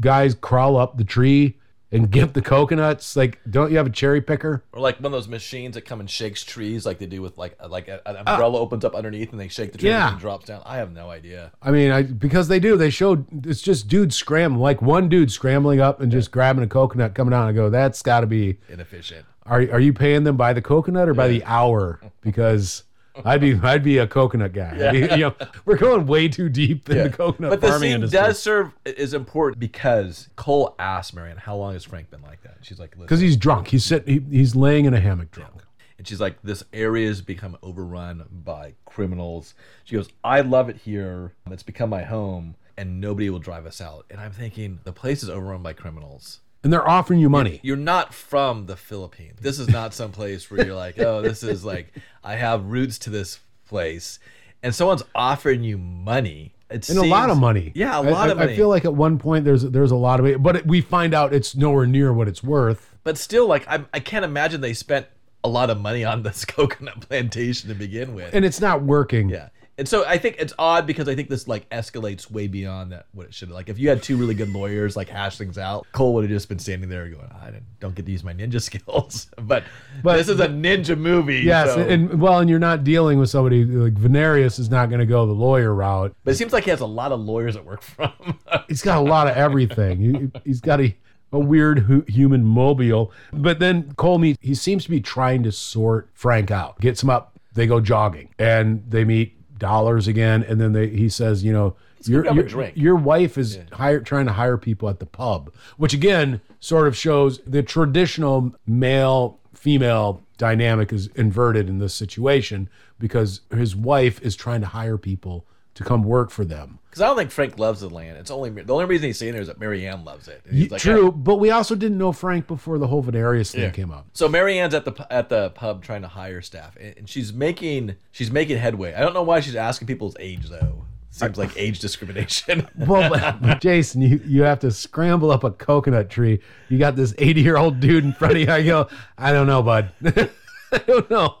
[0.00, 1.58] guys crawl up the tree
[1.92, 3.16] and get the coconuts.
[3.16, 4.62] Like, don't you have a cherry picker?
[4.72, 7.36] Or like one of those machines that come and shakes trees, like they do with
[7.36, 8.32] like like a, an ah.
[8.32, 10.08] umbrella opens up underneath and they shake the tree Yeah.
[10.08, 10.62] and it drops down.
[10.64, 11.52] I have no idea.
[11.62, 12.76] I mean, I because they do.
[12.76, 16.68] They showed it's just dudes scrambling, like one dude scrambling up and just grabbing a
[16.68, 17.48] coconut coming out.
[17.48, 18.58] And I go, that's got to be.
[18.68, 19.26] Inefficient.
[19.46, 22.00] Are are you paying them by the coconut or by the hour?
[22.22, 22.82] Because
[23.24, 24.92] I'd be I'd be a coconut guy.
[24.92, 27.94] Be- you know, we're going way too deep in the coconut but the farming scene
[27.96, 28.18] industry.
[28.18, 32.58] does serve is important because Cole asked Marianne, "How long has Frank been like that?"
[32.62, 33.68] She's like, because he's drunk.
[33.68, 34.24] He's sitting.
[34.30, 35.62] He, he's laying in a hammock drunk.
[35.98, 39.54] and she's like, "This area has become overrun by criminals."
[39.84, 41.34] She goes, "I love it here.
[41.50, 44.06] It's become my home." And nobody will drive us out.
[44.08, 46.40] And I'm thinking the place is overrun by criminals.
[46.62, 47.60] And they're offering you money.
[47.62, 49.38] You're not from the Philippines.
[49.40, 51.92] This is not some place where you're like, oh, this is like
[52.22, 54.18] I have roots to this place,
[54.62, 56.54] and someone's offering you money.
[56.68, 57.72] It and a lot of money.
[57.74, 58.52] Yeah, a lot I, of money.
[58.52, 60.80] I feel like at one point there's there's a lot of it, but it, we
[60.80, 62.94] find out it's nowhere near what it's worth.
[63.04, 65.06] but still, like I, I can't imagine they spent
[65.42, 68.34] a lot of money on this coconut plantation to begin with.
[68.34, 69.30] And it's not working.
[69.30, 69.48] yeah.
[69.80, 73.06] And so I think it's odd because I think this like escalates way beyond that
[73.12, 73.50] what it should.
[73.50, 76.30] Like if you had two really good lawyers like hash things out, Cole would have
[76.30, 79.64] just been standing there going, "I don't get to use my ninja skills." but,
[80.02, 81.38] But- this is a ninja movie.
[81.40, 85.00] Yes, so- and well, and you're not dealing with somebody like Venarius is not going
[85.00, 86.14] to go the lawyer route.
[86.24, 88.38] But it seems like he has a lot of lawyers that work for him.
[88.68, 89.98] He's got a lot of everything.
[89.98, 90.94] He, he's got a,
[91.32, 93.12] a weird hu- human mobile.
[93.32, 97.08] But then Cole meets, he seems to be trying to sort Frank out, gets him
[97.08, 97.38] up.
[97.54, 100.42] They go jogging and they meet dollars again.
[100.42, 102.76] And then they, he says, you know, your, your, drink.
[102.76, 106.96] your wife is hire, trying to hire people at the pub, which again sort of
[106.96, 112.68] shows the traditional male female dynamic is inverted in this situation
[112.98, 115.46] because his wife is trying to hire people
[115.80, 116.78] to come work for them.
[116.90, 118.18] Because I don't think Frank loves the land.
[118.18, 120.42] It's only the only reason he's saying there is that Marianne loves it.
[120.70, 124.06] Like, True, but we also didn't know Frank before the whole Venarius thing came up.
[124.12, 128.30] So Marianne's at the at the pub trying to hire staff, and she's making she's
[128.30, 128.92] making headway.
[128.92, 130.84] I don't know why she's asking people's age though.
[131.12, 132.68] Seems like age discrimination.
[132.76, 136.40] Well, but, Jason, you, you have to scramble up a coconut tree.
[136.68, 138.50] You got this 80 year old dude in front of you.
[138.50, 138.88] I go,
[139.18, 139.90] I don't know, bud.
[140.72, 141.38] I don't know.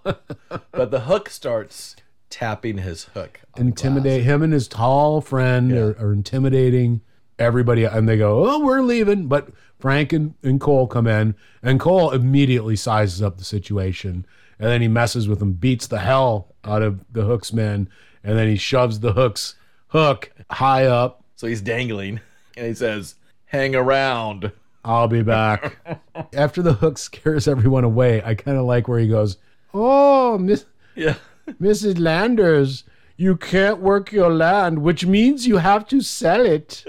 [0.72, 1.94] but the hook starts
[2.30, 3.40] tapping his hook.
[3.56, 7.00] Intimidate him and his tall friend are, are intimidating
[7.38, 7.84] everybody.
[7.84, 9.26] And they go, Oh, we're leaving.
[9.26, 14.26] But Frank and, and Cole come in, and Cole immediately sizes up the situation.
[14.58, 17.88] And then he messes with them, beats the hell out of the hook's men.
[18.22, 19.54] And then he shoves the hook's
[19.88, 22.20] hook high up So he's dangling,
[22.56, 23.14] and he says,
[23.46, 24.52] "Hang around."
[24.84, 25.76] I'll be back.
[26.34, 29.36] After the hook scares everyone away, I kind of like where he goes,
[29.74, 30.64] Oh, Miss,
[30.94, 31.16] Yeah.
[31.60, 31.98] Mrs.
[31.98, 32.84] Landers,
[33.16, 36.84] you can't work your land, which means you have to sell it.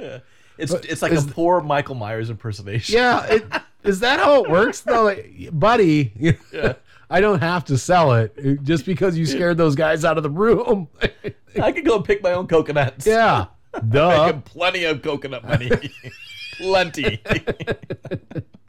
[0.57, 2.95] It's it's like a poor Michael Myers impersonation.
[2.95, 3.45] Yeah, it,
[3.83, 5.05] is that how it works, though?
[5.05, 6.37] Like, buddy,
[7.09, 10.29] I don't have to sell it just because you scared those guys out of the
[10.29, 10.87] room.
[11.61, 13.05] I could go and pick my own coconuts.
[13.05, 13.47] yeah,
[13.89, 14.25] duh.
[14.27, 15.71] Making plenty of coconut money.
[16.57, 17.21] plenty.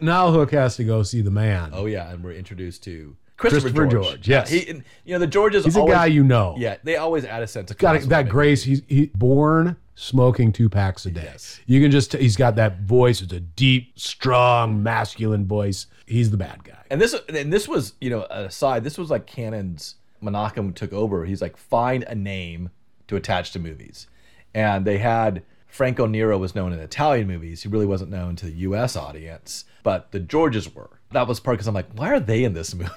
[0.00, 1.70] Now Hook has to go see the man.
[1.72, 4.06] oh yeah, and we're introduced to Christopher, Christopher George.
[4.06, 4.50] George, yes.
[4.50, 5.64] He, and, you know the Georges.
[5.64, 6.54] He's a always, guy you know.
[6.56, 8.62] Yeah, they always add a sense of got that grace.
[8.62, 11.24] He's he, born smoking two packs a day.
[11.24, 11.60] Yes.
[11.66, 13.20] You can just he's got that voice.
[13.20, 15.86] It's a deep, strong, masculine voice.
[16.06, 16.78] He's the bad guy.
[16.88, 18.84] And this and this was, you know, aside.
[18.84, 21.24] This was like Cannon's Menachem took over.
[21.24, 22.70] He's like, find a name
[23.08, 24.06] to attach to movies,
[24.54, 27.64] and they had Franco Nero was known in Italian movies.
[27.64, 28.94] He really wasn't known to the U.S.
[28.94, 31.00] audience, but the Georges were.
[31.10, 32.92] That was part because I'm like, why are they in this movie?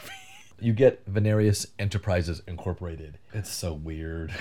[0.60, 3.20] You get Venarius Enterprises Incorporated.
[3.34, 4.34] It's so weird.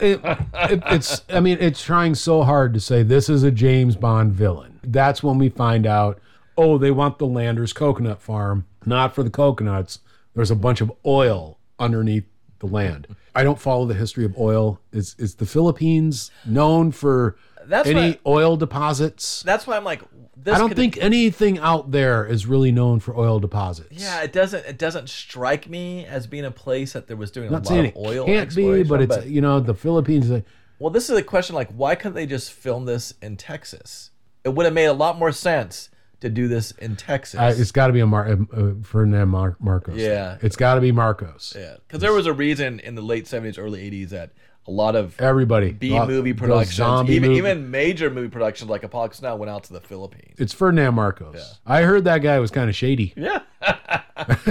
[0.00, 3.96] It, it, it's I mean it's trying so hard to say this is a James
[3.96, 4.80] Bond villain.
[4.82, 6.20] That's when we find out.
[6.56, 10.00] Oh, they want the Landers coconut farm, not for the coconuts.
[10.34, 12.26] There's a bunch of oil underneath
[12.60, 13.08] the land.
[13.34, 14.80] I don't follow the history of oil.
[14.92, 19.42] Is is the Philippines known for That's any oil deposits?
[19.42, 20.02] That's why I'm like,
[20.36, 23.88] this I don't think anything out there is really known for oil deposits.
[23.92, 24.64] Yeah, it doesn't.
[24.66, 27.64] It doesn't strike me as being a place that there was doing a I'm not
[27.64, 28.26] lot saying of it oil.
[28.26, 30.30] can't be, but it's you know the Philippines.
[30.30, 30.44] like,
[30.78, 34.10] Well, this is a question like, why couldn't they just film this in Texas?
[34.44, 35.88] It would have made a lot more sense
[36.20, 37.38] to do this in Texas.
[37.38, 39.96] Uh, it's got to be a Mar- uh, Ferdinand Mar- Marcos.
[39.96, 40.38] Yeah.
[40.42, 41.54] It's got to be Marcos.
[41.56, 44.30] yeah, because there was a reason in the late '70s, early '80s that
[44.66, 45.72] a lot of Everybody.
[45.72, 49.64] B movie productions, zombie even movie- even major movie productions like Apocalypse Now, went out
[49.64, 50.34] to the Philippines.
[50.38, 51.58] It's Ferdinand Marcos.
[51.66, 53.12] I heard that guy was kind of shady.
[53.16, 53.40] Yeah.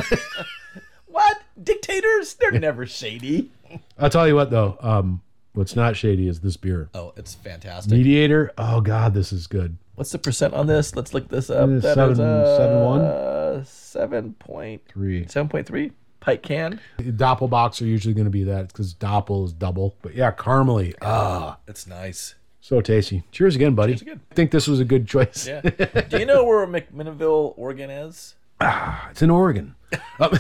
[1.08, 2.36] what dictators?
[2.36, 3.52] They're never shady.
[3.97, 4.78] I'll tell you what though.
[4.82, 5.21] Um,
[5.54, 6.89] what's not shady is this beer.
[6.93, 7.91] Oh, it's fantastic.
[7.93, 8.52] Mediator.
[8.58, 9.78] Oh God, this is good.
[9.95, 10.95] What's the percent on this?
[10.95, 11.69] Let's look this up.
[11.69, 13.65] It is That seven- is, uh, seven one?
[13.65, 15.28] Seven point Three.
[15.28, 15.91] seven point three.
[16.24, 16.80] Pike can.
[17.00, 19.96] Doppelbocks are usually going to be that because doppel is double.
[20.02, 20.96] But yeah, caramely.
[21.02, 22.36] Ah, It's nice.
[22.62, 23.24] so tasty.
[23.34, 23.92] Cheers again, buddy.
[23.94, 24.22] Cheers again.
[24.32, 25.46] I think this was a good choice.
[25.48, 25.60] Yeah.
[25.62, 28.36] Do you know where McMinnville, Oregon is?
[28.62, 29.76] Ah, It's in Oregon.
[30.20, 30.38] Um,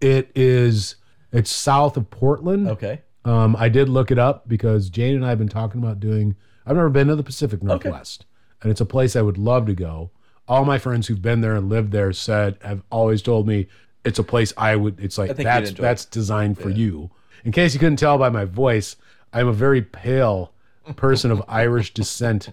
[0.00, 0.96] it is.
[1.32, 2.68] It's south of Portland.
[2.68, 3.02] Okay.
[3.24, 6.34] Um, I did look it up because Jane and I have been talking about doing.
[6.66, 8.24] I've never been to the Pacific Northwest,
[8.62, 10.10] and it's a place I would love to go.
[10.48, 13.68] All my friends who've been there and lived there said have always told me
[14.04, 14.98] it's a place I would.
[15.00, 17.10] It's like that's that's designed for you.
[17.44, 18.96] In case you couldn't tell by my voice,
[19.32, 20.52] I'm a very pale
[20.96, 22.50] person of Irish descent.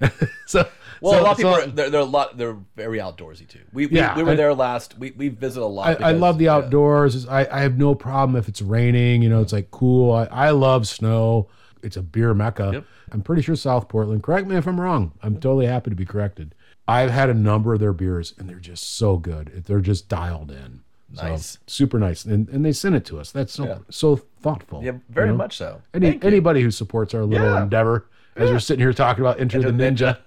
[0.46, 0.68] so
[1.00, 2.36] Well, so- a lot of people so- are, they're, they're a lot.
[2.36, 3.60] They're very outdoorsy too.
[3.72, 4.98] We we, Yeah, we were I- there last.
[4.98, 6.00] We we visited a lot.
[6.00, 6.54] I, I love the yeah.
[6.56, 7.26] outdoors.
[7.26, 9.22] I, I have no problem if it's raining.
[9.22, 10.12] You know, it's like cool.
[10.12, 11.48] I, I love snow.
[11.82, 12.70] It's a beer mecca.
[12.74, 12.84] Yep.
[13.12, 14.22] I'm pretty sure South Portland.
[14.22, 15.12] Correct me if I'm wrong.
[15.22, 16.54] I'm totally happy to be corrected.
[16.88, 19.64] I've had a number of their beers and they're just so good.
[19.66, 20.80] They're just dialed in.
[21.14, 21.58] So, Nice.
[21.66, 22.24] super nice.
[22.24, 23.30] And, and they sent it to us.
[23.32, 23.78] That's so Yeah.
[23.90, 24.82] so thoughtful.
[24.82, 25.38] Yeah, very you know?
[25.38, 25.82] much so.
[25.92, 26.28] Any, Thank you.
[26.28, 27.62] anybody who supports our little Yeah.
[27.62, 30.18] endeavor as we're sitting here talking about Enter, the Ninja.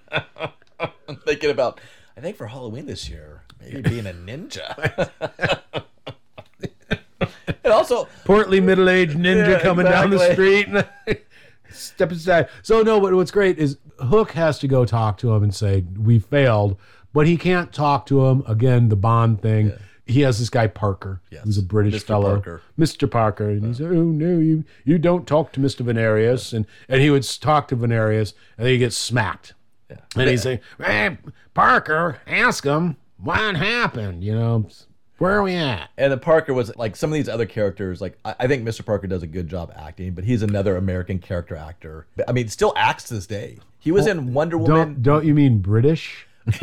[1.08, 1.80] I'm thinking about.
[2.16, 5.10] I think for Halloween this year, maybe being a ninja.
[7.64, 10.68] and also, portly middle-aged ninja Yeah, coming down the street.
[11.74, 12.48] Step aside.
[12.62, 15.84] So no, but what's great is Hook has to go talk to him and say
[15.98, 16.78] we failed,
[17.12, 18.88] but he can't talk to him again.
[18.88, 19.72] The Bond thing.
[20.06, 21.44] He has this guy Parker, Yes.
[21.44, 22.06] who's a British Mr.
[22.06, 22.62] fellow, Parker.
[22.78, 23.10] Mr.
[23.10, 25.80] Parker, and he's oh no, you you don't talk to Mr.
[25.80, 29.54] Venarius, and and he would talk to Venarius, and then he gets smacked,
[29.88, 29.96] yeah.
[30.14, 31.16] and he's saying, hey,
[31.54, 34.68] Parker, ask him what happened, you know,
[35.24, 35.88] where are we at?
[35.96, 38.00] And then Parker was like some of these other characters.
[38.02, 38.84] Like I, I think Mr.
[38.84, 42.06] Parker does a good job acting, but he's another American character actor.
[42.28, 43.58] I mean, still acts to this day.
[43.78, 44.76] He was in Wonder Woman.
[44.76, 46.26] Don't don't you mean British?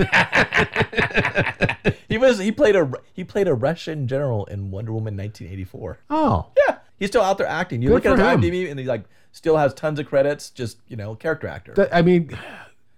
[2.07, 5.99] He was he played a he played a Russian general in Wonder Woman 1984.
[6.09, 7.81] Oh, Yeah, he's still out there acting.
[7.81, 8.51] You Good look at his.
[8.51, 10.49] IMDb, and he like still has tons of credits.
[10.49, 11.73] Just you know, character actor.
[11.73, 12.37] That- I mean,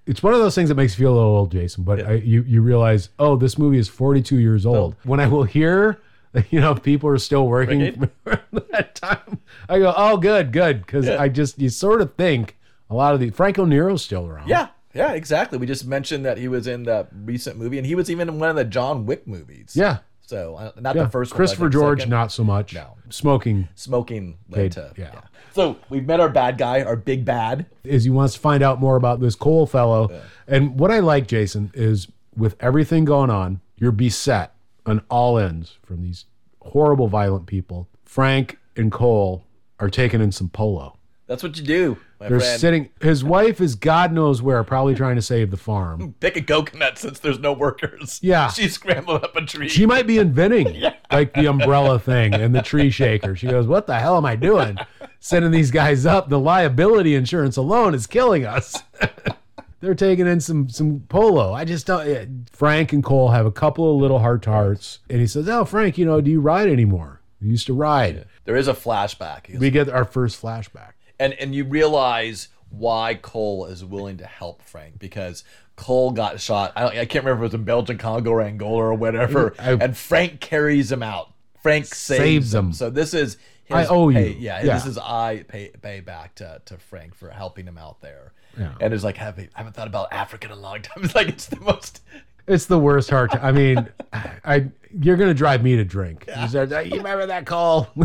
[0.06, 1.84] it's one of those things that makes you feel a little old, Jason.
[1.84, 4.96] But I, you you realize, oh, this movie is 42 years old.
[4.96, 5.10] Oh.
[5.10, 6.02] When I will hear,
[6.50, 9.40] you know, people are still working that time,
[9.70, 11.22] I go, oh, good, good, because Yeah.
[11.22, 12.58] I just you sort of think
[12.90, 14.48] a lot of the Franco Nero's still around.
[14.50, 15.58] yeah, yeah, exactly.
[15.58, 18.40] We just mentioned that he was in that recent movie, and he was even in
[18.40, 19.74] one of the John Wick movies.
[19.76, 20.00] yeah,
[20.34, 21.04] So uh, not yeah.
[21.04, 21.38] the first one.
[21.38, 22.10] Christopher think George, second.
[22.10, 22.74] not so much.
[22.74, 22.96] No.
[23.10, 25.12] Smoking smoking led to yeah.
[25.14, 25.22] yeah.
[25.52, 27.68] So we've met our bad guy, our big bad.
[27.84, 30.12] is he wants to find out more about this Cole fellow.
[30.48, 34.56] And what I like, Jason, is with everything going on, you're beset
[34.88, 36.26] on all ends from these
[36.62, 37.88] horrible, violent people.
[38.04, 39.46] Frank and Cole
[39.80, 40.98] are taking in some polo.
[41.34, 42.62] That's what you do, my They're friend.
[42.62, 42.90] sitting.
[43.02, 46.14] His wife is God knows where, probably trying to save the farm.
[46.20, 48.20] Pick a coconut since there's no workers.
[48.22, 48.50] Yeah.
[48.50, 49.68] she scrambled up a tree.
[49.68, 50.80] She might be inventing
[51.12, 53.36] like the umbrella thing and the tree shaker.
[53.36, 54.78] She goes, "What the hell am I doing?
[55.20, 56.30] Sending these guys up?
[56.30, 58.84] The liability insurance alone is killing us."
[59.82, 61.52] They're taking in some some polo.
[61.52, 62.08] I just don't.
[62.08, 62.26] yeah.
[62.52, 65.66] Frank and Cole have a couple of little heart to hearts, and he says, "Oh,
[65.66, 67.22] Frank, you know, do you ride anymore?
[67.42, 70.93] You used to ride." there is a flashback, goes, We get our first flashback.
[71.20, 75.44] And and you realize why Cole is willing to help Frank because
[75.76, 76.74] Cole got shot.
[76.76, 79.60] I, I can't remember if it was in Belgian Congo or Angola or whatever, mm,
[79.82, 81.32] I- and Frank carries him out.
[81.62, 82.66] Frank saves, Saves him.
[82.68, 82.74] him.
[82.74, 84.36] So this is his I owe pay- you.
[84.40, 84.74] Yeah, Yeah.
[84.74, 88.34] this is I pay pay back to, to Frank for helping him out there.
[88.60, 88.74] Yeah.
[88.82, 91.04] And it's like I haven't, I haven't thought about Africa in a long time.
[91.06, 92.02] It's like it's the most.
[92.46, 93.32] It's the worst heart.
[93.32, 94.68] To, I mean, I
[95.00, 96.26] you're gonna drive me to drink.
[96.50, 97.88] Start, you remember that call?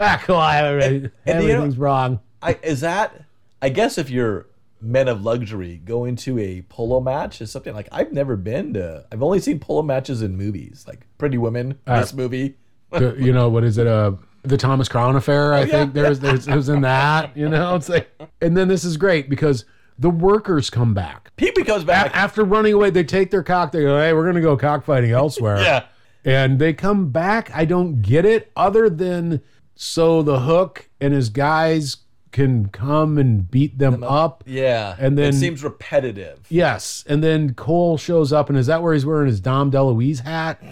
[0.00, 0.36] ah, cool.
[0.36, 2.20] I already, and you know- everything's wrong.
[2.42, 3.24] I is that
[3.62, 4.46] I guess if you're
[4.80, 9.06] men of luxury going to a polo match is something like I've never been to.
[9.10, 12.56] I've only seen polo matches in movies, like Pretty Women, Uh, this movie.
[12.92, 14.12] the, you know what is it uh
[14.44, 17.88] the thomas crown affair i think there's there's it was in that you know it's
[17.88, 18.08] like
[18.40, 19.64] and then this is great because
[19.98, 22.16] the workers come back Pee goes A- back.
[22.16, 25.56] after running away they take their cock they go hey we're gonna go cockfighting elsewhere
[25.62, 25.86] Yeah.
[26.24, 29.42] and they come back i don't get it other than
[29.76, 31.98] so the hook and his guys
[32.32, 34.42] can come and beat them up.
[34.46, 34.96] Yeah.
[34.98, 36.40] And then- it seems repetitive.
[36.50, 40.20] Yes, and then Cole shows up, and is that where he's wearing his Dom DeLuise
[40.20, 40.62] hat?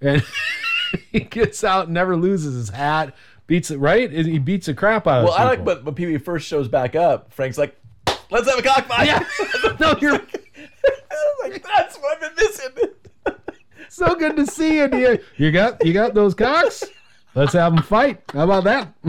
[0.00, 0.24] And
[1.12, 3.14] he gets out, and never loses his hat,
[3.46, 4.10] beats it right.
[4.12, 5.24] And He beats the crap out of.
[5.24, 5.28] It.
[5.30, 7.76] Well, I like, but when Pee Wee first shows back up, Frank's like,
[8.30, 9.06] let's have a cockfight.
[9.06, 9.24] Yeah.
[9.80, 10.12] no, you're
[11.42, 12.70] like, that's what I've been missing.
[13.88, 14.88] so good to see you.
[14.92, 16.82] You, you got you got those cocks.
[17.36, 18.22] Let's have them fight.
[18.32, 18.92] How about that?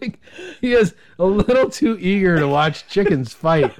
[0.00, 0.20] Like,
[0.60, 3.74] he is a little too eager to watch chickens fight.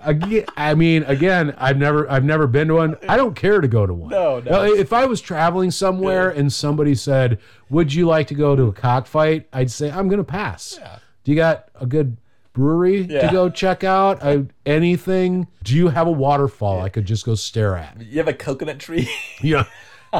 [0.00, 2.96] Again, I mean, again, I've never, I've never been to one.
[3.08, 4.10] I don't care to go to one.
[4.10, 4.62] No, no.
[4.64, 7.38] If I was traveling somewhere and somebody said,
[7.70, 10.98] "Would you like to go to a cockfight?" I'd say, "I'm going to pass." Yeah.
[11.24, 12.16] Do you got a good
[12.52, 14.22] brewery to go check out?
[14.22, 15.48] I, anything?
[15.64, 18.00] Do you have a waterfall I could just go stare at?
[18.00, 19.10] You have a coconut tree?
[19.42, 19.64] Yeah.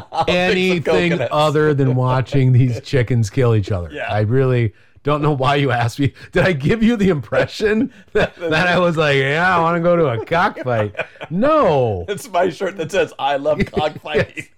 [0.28, 3.90] Anything other than watching these chickens kill each other.
[3.92, 4.12] Yeah.
[4.12, 6.12] I really don't know why you asked me.
[6.32, 9.80] Did I give you the impression that, that I was like, yeah, I want to
[9.80, 10.96] go to a cockfight?
[11.30, 12.04] No.
[12.08, 14.48] it's my shirt that says, I love cockfighting.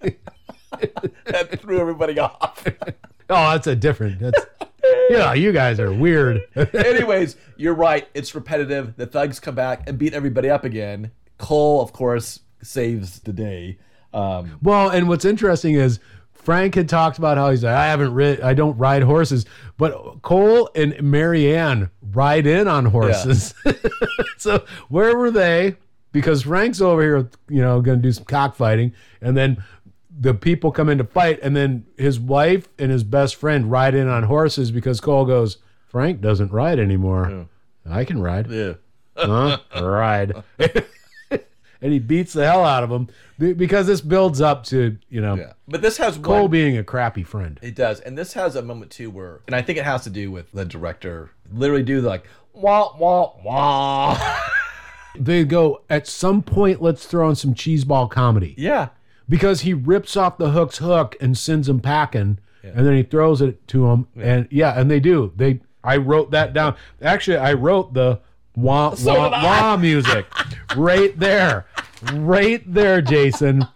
[1.24, 2.64] that threw everybody off.
[3.28, 4.20] Oh, that's a different.
[4.20, 4.40] That's
[5.10, 5.34] yeah.
[5.34, 6.42] You guys are weird.
[6.54, 8.08] Anyways, you're right.
[8.14, 8.96] It's repetitive.
[8.96, 11.10] The thugs come back and beat everybody up again.
[11.38, 13.78] Cole, of course, saves the day.
[14.16, 16.00] Um, Well, and what's interesting is
[16.32, 20.22] Frank had talked about how he's like, I haven't rid, I don't ride horses, but
[20.22, 23.52] Cole and Marianne ride in on horses.
[24.38, 25.76] so where were they?
[26.12, 29.62] Because Frank's over here, you know, going to do some cockfighting, and then
[30.18, 33.94] the people come in to fight, and then his wife and his best friend ride
[33.94, 37.48] in on horses because Cole goes, Frank doesn't ride anymore.
[37.88, 38.50] I can ride.
[38.50, 38.74] yeah.
[39.16, 39.58] Huh?
[39.82, 40.32] ride.
[41.82, 43.08] and he beats the hell out of him
[43.56, 45.52] because this builds up to, you know, Yeah.
[45.68, 46.50] But this has Cole one.
[46.50, 47.58] being a crappy friend.
[47.62, 50.10] It does, and this has a moment too where, and I think it has to
[50.10, 54.38] do with the director literally do the, like wah wah wah.
[55.18, 58.54] They go, at some point, let's throw in some cheeseball comedy.
[58.58, 58.88] yeah,
[59.28, 63.40] Because he rips off the hook's hook and sends him packing, and then he throws
[63.40, 64.08] it to him.
[64.20, 65.32] And yeah, and they do.
[65.34, 66.76] They I wrote that down.
[67.00, 68.20] Actually, I wrote the
[68.56, 70.26] wah So wah did wah music
[70.76, 71.66] right there.
[72.12, 73.66] Right there, Jason.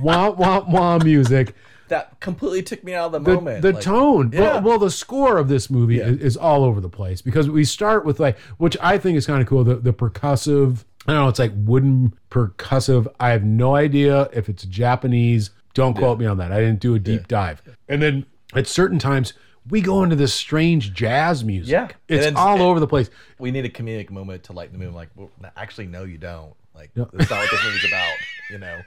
[0.00, 1.54] Wah wah wah music.
[1.88, 3.62] that completely took me out of the, the, moment.
[3.62, 4.40] the Like, tone Yeah.
[4.40, 6.06] well, well the score of this movie Yeah.
[6.06, 9.26] is, is all over the place because we start with like which i think is
[9.26, 13.44] kind of cool the, the percussive i don't know it's like wooden percussive i have
[13.44, 17.28] no idea if it's japanese don't quote me on that i didn't do a deep
[17.28, 19.34] dive and then at certain times
[19.70, 21.88] we go into this strange jazz music Yeah.
[22.08, 24.94] it's all over the place we need a comedic moment to lighten the mood.
[24.94, 26.54] Like, well, actually, no, you don't.
[26.74, 28.12] Like, that's not what this movie's about.
[28.50, 28.80] You know.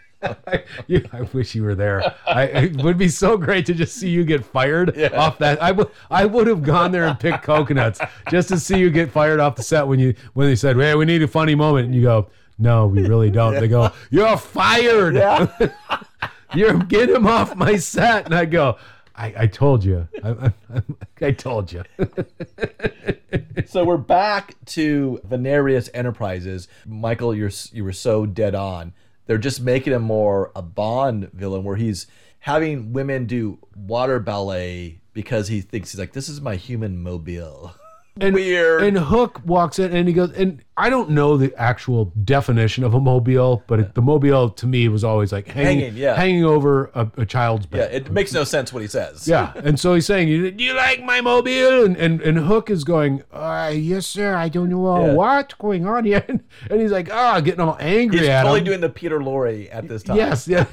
[0.47, 2.15] I, you, I wish you were there.
[2.25, 5.61] I, it would be so great to just see you get fired off that.
[5.61, 7.99] I would I would have gone there and picked coconuts
[8.31, 10.95] just to see you get fired off the set when you when they said, "Hey,
[10.95, 14.37] we need a funny moment," and you go, "No, we really don't." They go, "You're
[14.37, 15.15] fired.
[15.15, 15.47] Yeah.
[16.55, 18.77] You're get him off my set," and I go.
[19.17, 20.07] I, I told you.
[20.23, 20.81] I, I,
[21.21, 21.83] I told you.
[23.65, 26.67] so we're back to Venarius Enterprises.
[26.85, 28.93] Michael, you're you were so dead on.
[29.25, 32.05] They're just making him more a Bond villain, where he's
[32.39, 37.75] having women do water ballet because he thinks he's like, this is my human mobile.
[38.19, 38.83] And, Weird.
[38.83, 42.93] And Hook walks in and he goes, and I don't know the actual definition of
[42.93, 46.15] a mobile, but it, the mobile to me was always like hanging, Hanging, yeah.
[46.15, 47.91] hanging over a, a child's bed.
[47.91, 49.27] yeah, it makes no sense what he says.
[49.27, 52.69] Yeah, and so he's saying, "You- "Do you like my mobile?" And and, and Hook
[52.69, 54.35] is going, uh, "Yes, sir.
[54.35, 55.13] I don't know uh, Yeah.
[55.13, 56.23] what's going on here."
[56.69, 59.67] And, he's like, "Ah, getting all angry He's at totally him." doing the Peter Lorre
[59.71, 60.17] at this time.
[60.17, 60.65] Yes, yeah,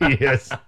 [0.00, 0.50] yes.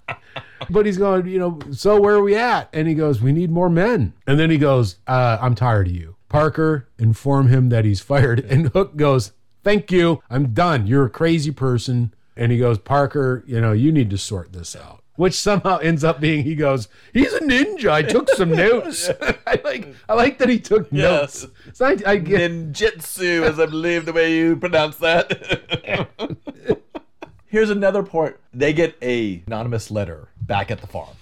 [0.70, 2.68] But he's going, you know, so where are we at?
[2.72, 4.12] And he goes, we need more men.
[4.26, 6.16] And then he goes, uh, I'm tired of you.
[6.28, 8.40] Parker, inform him that he's fired.
[8.40, 9.32] And Hook goes,
[9.64, 10.22] thank you.
[10.28, 10.86] I'm done.
[10.86, 12.12] You're a crazy person.
[12.36, 15.02] And he goes, Parker, you know, you need to sort this out.
[15.16, 17.90] Which somehow ends up being, he goes, he's a ninja.
[17.90, 19.10] I took some notes.
[19.48, 21.42] I like, I like that he took Yes.
[21.42, 21.52] notes.
[21.72, 26.36] So I, I get, Ninjutsu, as I believe the way you pronounce that.
[27.48, 28.36] Here's another point.
[28.52, 31.16] They get a anonymous letter back at the farm.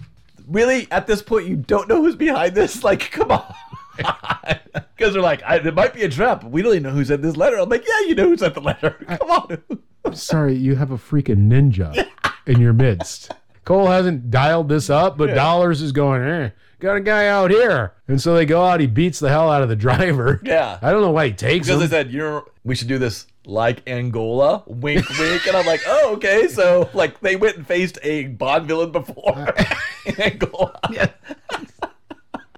[0.47, 2.83] Really, at this point, you don't know who's behind this?
[2.85, 3.55] Like, come on.
[4.97, 6.43] Because they're like, I, it might be a trap.
[6.43, 7.59] We don't even know who sent this letter.
[7.59, 8.91] I'm like, yeah, you know who sent the letter.
[9.21, 10.15] Come on.
[10.15, 12.07] sorry, you have a freaking ninja
[12.47, 13.33] in your midst.
[13.67, 16.51] Cole hasn't dialed this up, but Dollars is going, eh,
[16.81, 17.93] got a guy out here.
[18.09, 20.41] And so they go out, he beats the hell out of the driver.
[20.45, 20.79] Yeah.
[20.83, 21.91] I don't know why he takes Because they him.
[21.91, 24.63] said, you know, we should do this like Angola.
[24.67, 25.47] Wink, wink.
[25.47, 26.49] And I'm like, oh, okay.
[26.49, 29.55] So, like, they went and faced a Bond villain before
[30.07, 30.79] in Angola.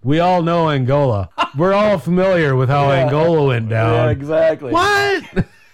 [0.03, 1.29] we all know Angola.
[1.57, 3.93] We're all familiar with how Angola went down.
[3.95, 4.73] Yeah, exactly.
[4.73, 5.25] What?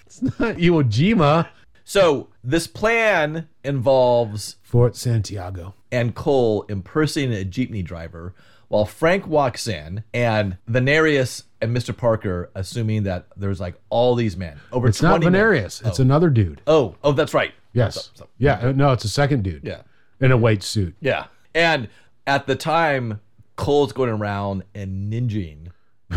[0.06, 1.48] it's not Iwo Jima.
[1.84, 5.74] So this plan involves Fort Santiago.
[5.94, 8.34] And Cole impersonating a jeepney driver
[8.68, 11.96] while Frank walks in and Venarius and Mr.
[11.96, 15.32] Parker assuming that there's like all these men over It's not 20 men.
[15.32, 15.86] Venarius.
[15.86, 16.60] It's another dude.
[16.66, 17.52] Oh, oh, that's right.
[17.72, 17.94] Yes.
[17.94, 18.58] So- so- Yeah.
[18.68, 19.62] uh, No, it's a second dude.
[19.64, 19.82] Yeah.
[20.20, 20.94] In a white suit.
[21.00, 21.26] Yeah.
[21.54, 21.88] And
[22.26, 23.20] at the time,
[23.56, 25.68] Cole's going around and ninjing.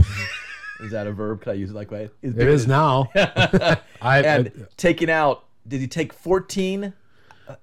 [0.80, 1.41] is that a verb?
[1.41, 2.11] Can I use it like that?
[2.21, 3.09] It is now.
[3.15, 6.93] I, And I- taking out, did he take 14?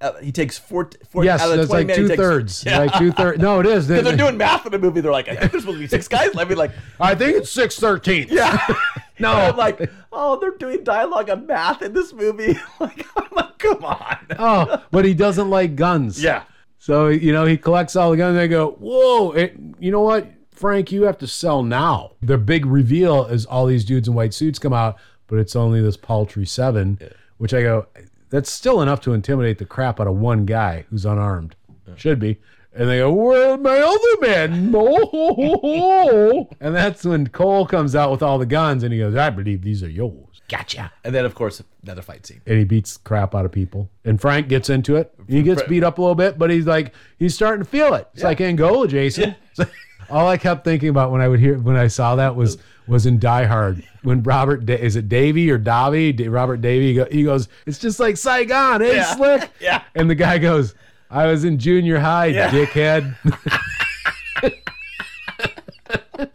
[0.00, 2.08] Uh, he takes 14, 14 yes, out of the it's 20 like men, he two
[2.08, 2.64] takes- thirds.
[2.66, 2.78] Yeah.
[2.78, 3.38] Like two thirds.
[3.40, 3.86] No, it is.
[3.88, 5.00] They- Because they're doing math in the movie.
[5.00, 6.34] They're like, I think there's supposed to be six guys.
[6.34, 6.70] Let me like,
[7.00, 8.26] I think it's six thirteen.
[8.30, 8.58] yeah.
[9.20, 9.30] No.
[9.30, 12.58] And I'm like, oh, they're doing dialogue on math in this movie.
[12.80, 14.16] like, I'm like, come on.
[14.36, 16.20] Oh, but he doesn't like guns.
[16.20, 16.42] Yeah.
[16.78, 18.30] So you know he collects all the guns.
[18.30, 19.30] And they go, whoa!
[19.30, 20.90] It, you know what, Frank?
[20.90, 22.10] You have to sell now.
[22.22, 24.96] The big reveal is all these dudes in white suits come out,
[25.28, 26.98] but it's only this paltry seven.
[27.38, 27.86] Which I go,
[28.34, 31.54] that's still enough to intimidate the crap out of one guy who's unarmed.
[31.94, 32.40] Should be.
[32.74, 34.72] And they go, where my other man?
[34.72, 36.48] No.
[36.60, 39.62] and that's when Cole comes out with all the guns, and he goes, I believe
[39.62, 40.42] these are yours.
[40.48, 40.92] Gotcha.
[41.04, 42.40] And then, of course, another fight scene.
[42.44, 43.88] and he beats crap out of people.
[44.04, 45.14] And Frank gets into it.
[45.28, 48.08] He gets beat up a little bit, but he's like he's starting to feel it.
[48.14, 49.36] It's like Angola, Jason.
[50.10, 53.06] All I kept thinking about when I would hear when I saw that was was
[53.06, 56.94] in Die Hard when Robert Da- is it Davy or Davy Da- Robert Davy he,
[56.94, 59.14] go, he goes it's just like Saigon, hey Yeah.
[59.16, 59.82] slick, Yeah.
[59.94, 60.74] and the guy goes
[61.10, 62.50] I was in junior high, Yeah.
[62.50, 63.14] dickhead.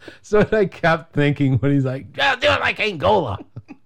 [0.22, 3.38] so I kept thinking when he's like, "Yeah, do it like Angola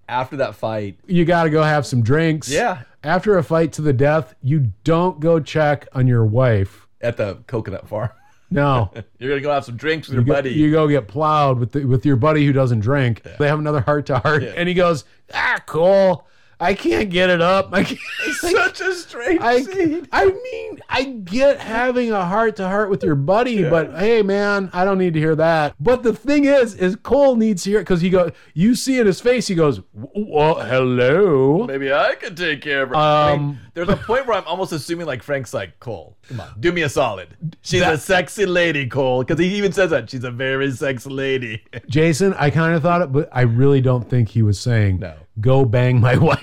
[0.09, 2.49] After that fight, you got to go have some drinks.
[2.51, 2.83] Yeah.
[3.03, 6.87] After a fight to the death, you don't go check on your wife.
[7.01, 8.11] at the coconut farm,
[8.55, 8.91] No.
[9.19, 10.51] you're going to go have some drinks with your go- buddy.
[10.51, 13.23] You go get plowed with the, with your buddy who doesn't drink.
[13.39, 16.27] They have another heart to heart, and he goes, "Ah, cool.
[16.65, 17.71] I can't get it up.
[17.73, 20.09] I can't." it's Such a strange I, scene.
[20.13, 24.71] I mean, I get having a heart to heart with your buddy, but hey, man,
[24.73, 25.75] I don't need to hear that.
[25.81, 28.99] But the thing is, is Cole needs to hear it because he goes, you see
[28.99, 31.67] in his face, he goes, well, hello.
[31.67, 32.97] Maybe I could take care of her.
[32.97, 36.17] I mean, Um, there's a point where I'm almost assuming like Frank's like Cole.
[36.29, 37.37] Come on, do me a solid.
[37.63, 41.63] She's a sexy lady, Cole, because he even says that she's a very sexy lady.
[41.89, 45.15] Jason, I kind of thought it, but I really don't think he was saying, No.
[45.41, 46.43] Go bang my wife.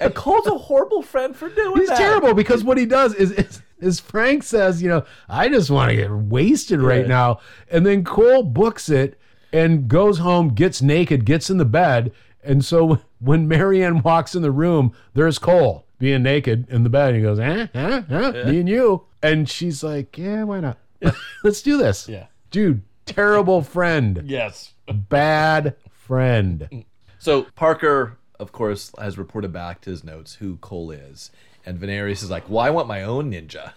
[0.00, 1.80] and Cole's a horrible friend for doing that.
[1.80, 1.98] He's that.
[1.98, 5.90] terrible because what he does is, is, is Frank says, you know, I just want
[5.90, 7.06] to get wasted right Yeah.
[7.08, 7.40] now.
[7.70, 9.18] And then Cole books it
[9.52, 12.12] and goes home, gets naked, gets in the bed.
[12.44, 17.14] And so when Marianne walks in the room, there's Cole being naked in the bed.
[17.14, 19.04] And he goes, eh, eh, eh, me and you.
[19.22, 20.78] And she's like, yeah, why not?
[21.44, 22.08] Let's do this.
[22.08, 22.26] Yeah.
[22.50, 24.22] Dude, terrible friend.
[24.26, 24.72] Yes.
[24.86, 26.84] Bad friend.
[27.18, 31.30] So Parker, of course, has reported back to his notes who Cole is,
[31.64, 33.72] and Venarius is like, "Well, I want my own ninja."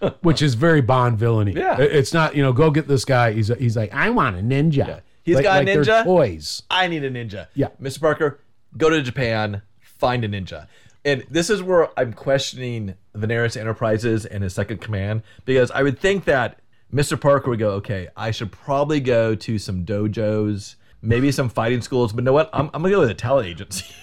[0.22, 1.52] which is very Bond villainy.
[1.54, 1.76] Yeah.
[1.80, 3.32] It's not you know go get this guy.
[3.32, 5.00] He's he's like I want a ninja.
[5.24, 6.04] He's Like- got a like they're ninja?
[6.04, 6.62] toys.
[6.70, 7.48] I need a ninja.
[7.54, 7.68] Yeah.
[7.82, 8.00] Mr.
[8.00, 8.40] Parker,
[8.76, 10.68] go to Japan, find a ninja.
[11.04, 15.98] And this is where I'm questioning Venarius Enterprises and his second command because I would
[15.98, 16.60] think that
[16.92, 17.20] Mr.
[17.20, 22.12] Parker would go, okay, I should probably go to some dojos, maybe some fighting schools,
[22.12, 22.50] but you know what?
[22.52, 23.84] I'm, I'm gonna go with a talent agency.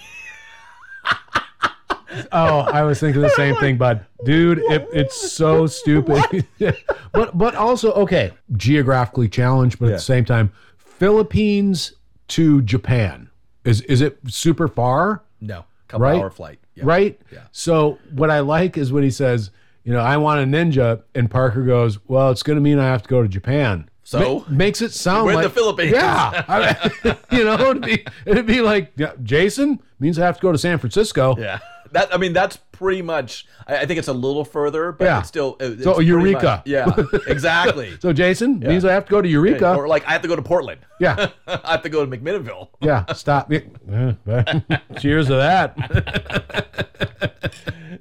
[2.32, 4.06] Oh, I was thinking the same thing, bud.
[4.24, 6.46] Dude, it, it's so stupid.
[7.12, 9.96] but but also okay, geographically challenged, but at Yeah.
[9.96, 11.92] the same time, Philippines
[12.28, 13.28] to Japan
[13.64, 15.24] is is it super far?
[15.42, 16.16] no, couple Right.
[16.18, 16.58] hour flight.
[16.74, 16.84] Yeah.
[16.86, 17.20] right?
[17.30, 17.40] Yeah.
[17.52, 19.50] So what I like is when he says,
[19.84, 22.86] you know, I want a ninja, and Parker goes, well, it's going to mean I
[22.86, 23.88] have to go to Japan.
[24.06, 24.44] So?
[24.48, 25.92] makes it sound We're like the Philippines.
[25.92, 30.36] Yeah, I mean, you know, it'd be, it'd be like yeah, Jason means I have
[30.36, 31.34] to go to San Francisco.
[31.36, 31.58] Yeah.
[31.90, 33.46] That I mean, that's pretty much.
[33.66, 35.18] I, I think it's a little further, but Yeah.
[35.20, 35.56] it's still.
[35.60, 36.42] it- So, Eureka.
[36.42, 36.86] much- yeah,
[37.26, 37.96] exactly.
[38.00, 39.74] So Jason means I have to go to Eureka.
[39.74, 40.80] or like I have to go to Portland.
[41.00, 42.68] yeah, I have to go to McMinnville.
[42.80, 43.04] yeah.
[43.12, 43.50] Stop.
[43.52, 44.60] Yeah.
[45.00, 45.76] Cheers to that.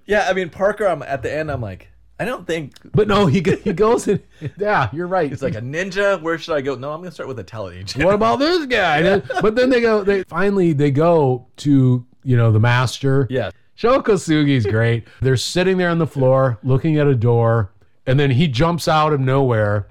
[0.06, 0.86] Yeah, I mean Parker.
[0.88, 1.50] I'm at the end.
[1.52, 1.90] I'm like,
[2.20, 4.22] I don't think But no, he he goes in.
[4.58, 5.32] Yeah, you're right.
[5.32, 6.22] it's like a ninja.
[6.22, 6.76] Where should I go?
[6.76, 8.06] No, I'm gonna start with a talent agent.
[8.06, 9.20] what about this guy?
[9.42, 13.28] But then they go, they finally they go to, you know, the master.
[13.30, 13.52] Yeah.
[13.76, 15.06] Sho Kosugi's great.
[15.22, 17.74] They're sitting there on the floor looking at a door,
[18.08, 19.90] and then he jumps out of nowhere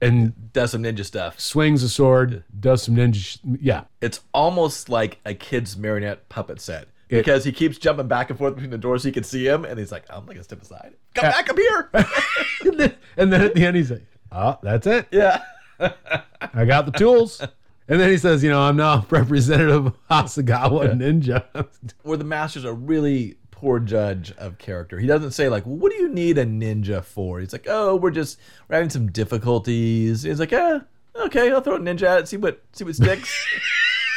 [0.00, 1.38] and Does some ninja stuff.
[1.38, 3.14] swings a sword, does some ninja.
[3.14, 3.84] Sh- yeah.
[4.00, 6.88] It's almost like a kid's marionette puppet set
[7.18, 9.64] because he keeps jumping back and forth between the doors so you can see him,
[9.64, 10.94] and he's like, I'm gonna step aside.
[11.14, 11.90] Come back up here.
[12.64, 15.08] and, then, and then at the end, he's like, oh, that's it.
[15.10, 15.42] yeah.
[15.80, 17.40] I got the tools.
[17.88, 21.68] And then he says, you know, I'm now representative of Hasegawa Ninja.
[22.02, 24.98] Where the master's a really poor judge of character.
[24.98, 28.10] He doesn't say like, "What do you need a ninja for?" He's like, "Oh, we're
[28.10, 28.38] just
[28.68, 30.80] we're having some difficulties." He's like, "Yeah,
[31.16, 33.32] okay, I'll throw a ninja at it, see what see what sticks."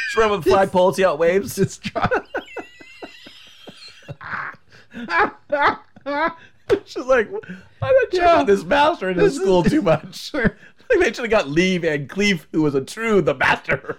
[0.06, 1.56] just run with flagpole, see how it waves.
[1.56, 2.08] Just try-
[6.84, 8.38] She's like, "Why did I check Yeah.
[8.40, 10.32] on this master in This this is- school too much?"
[10.88, 13.98] Like they should have got Lee Van Cleef, who was a true the master.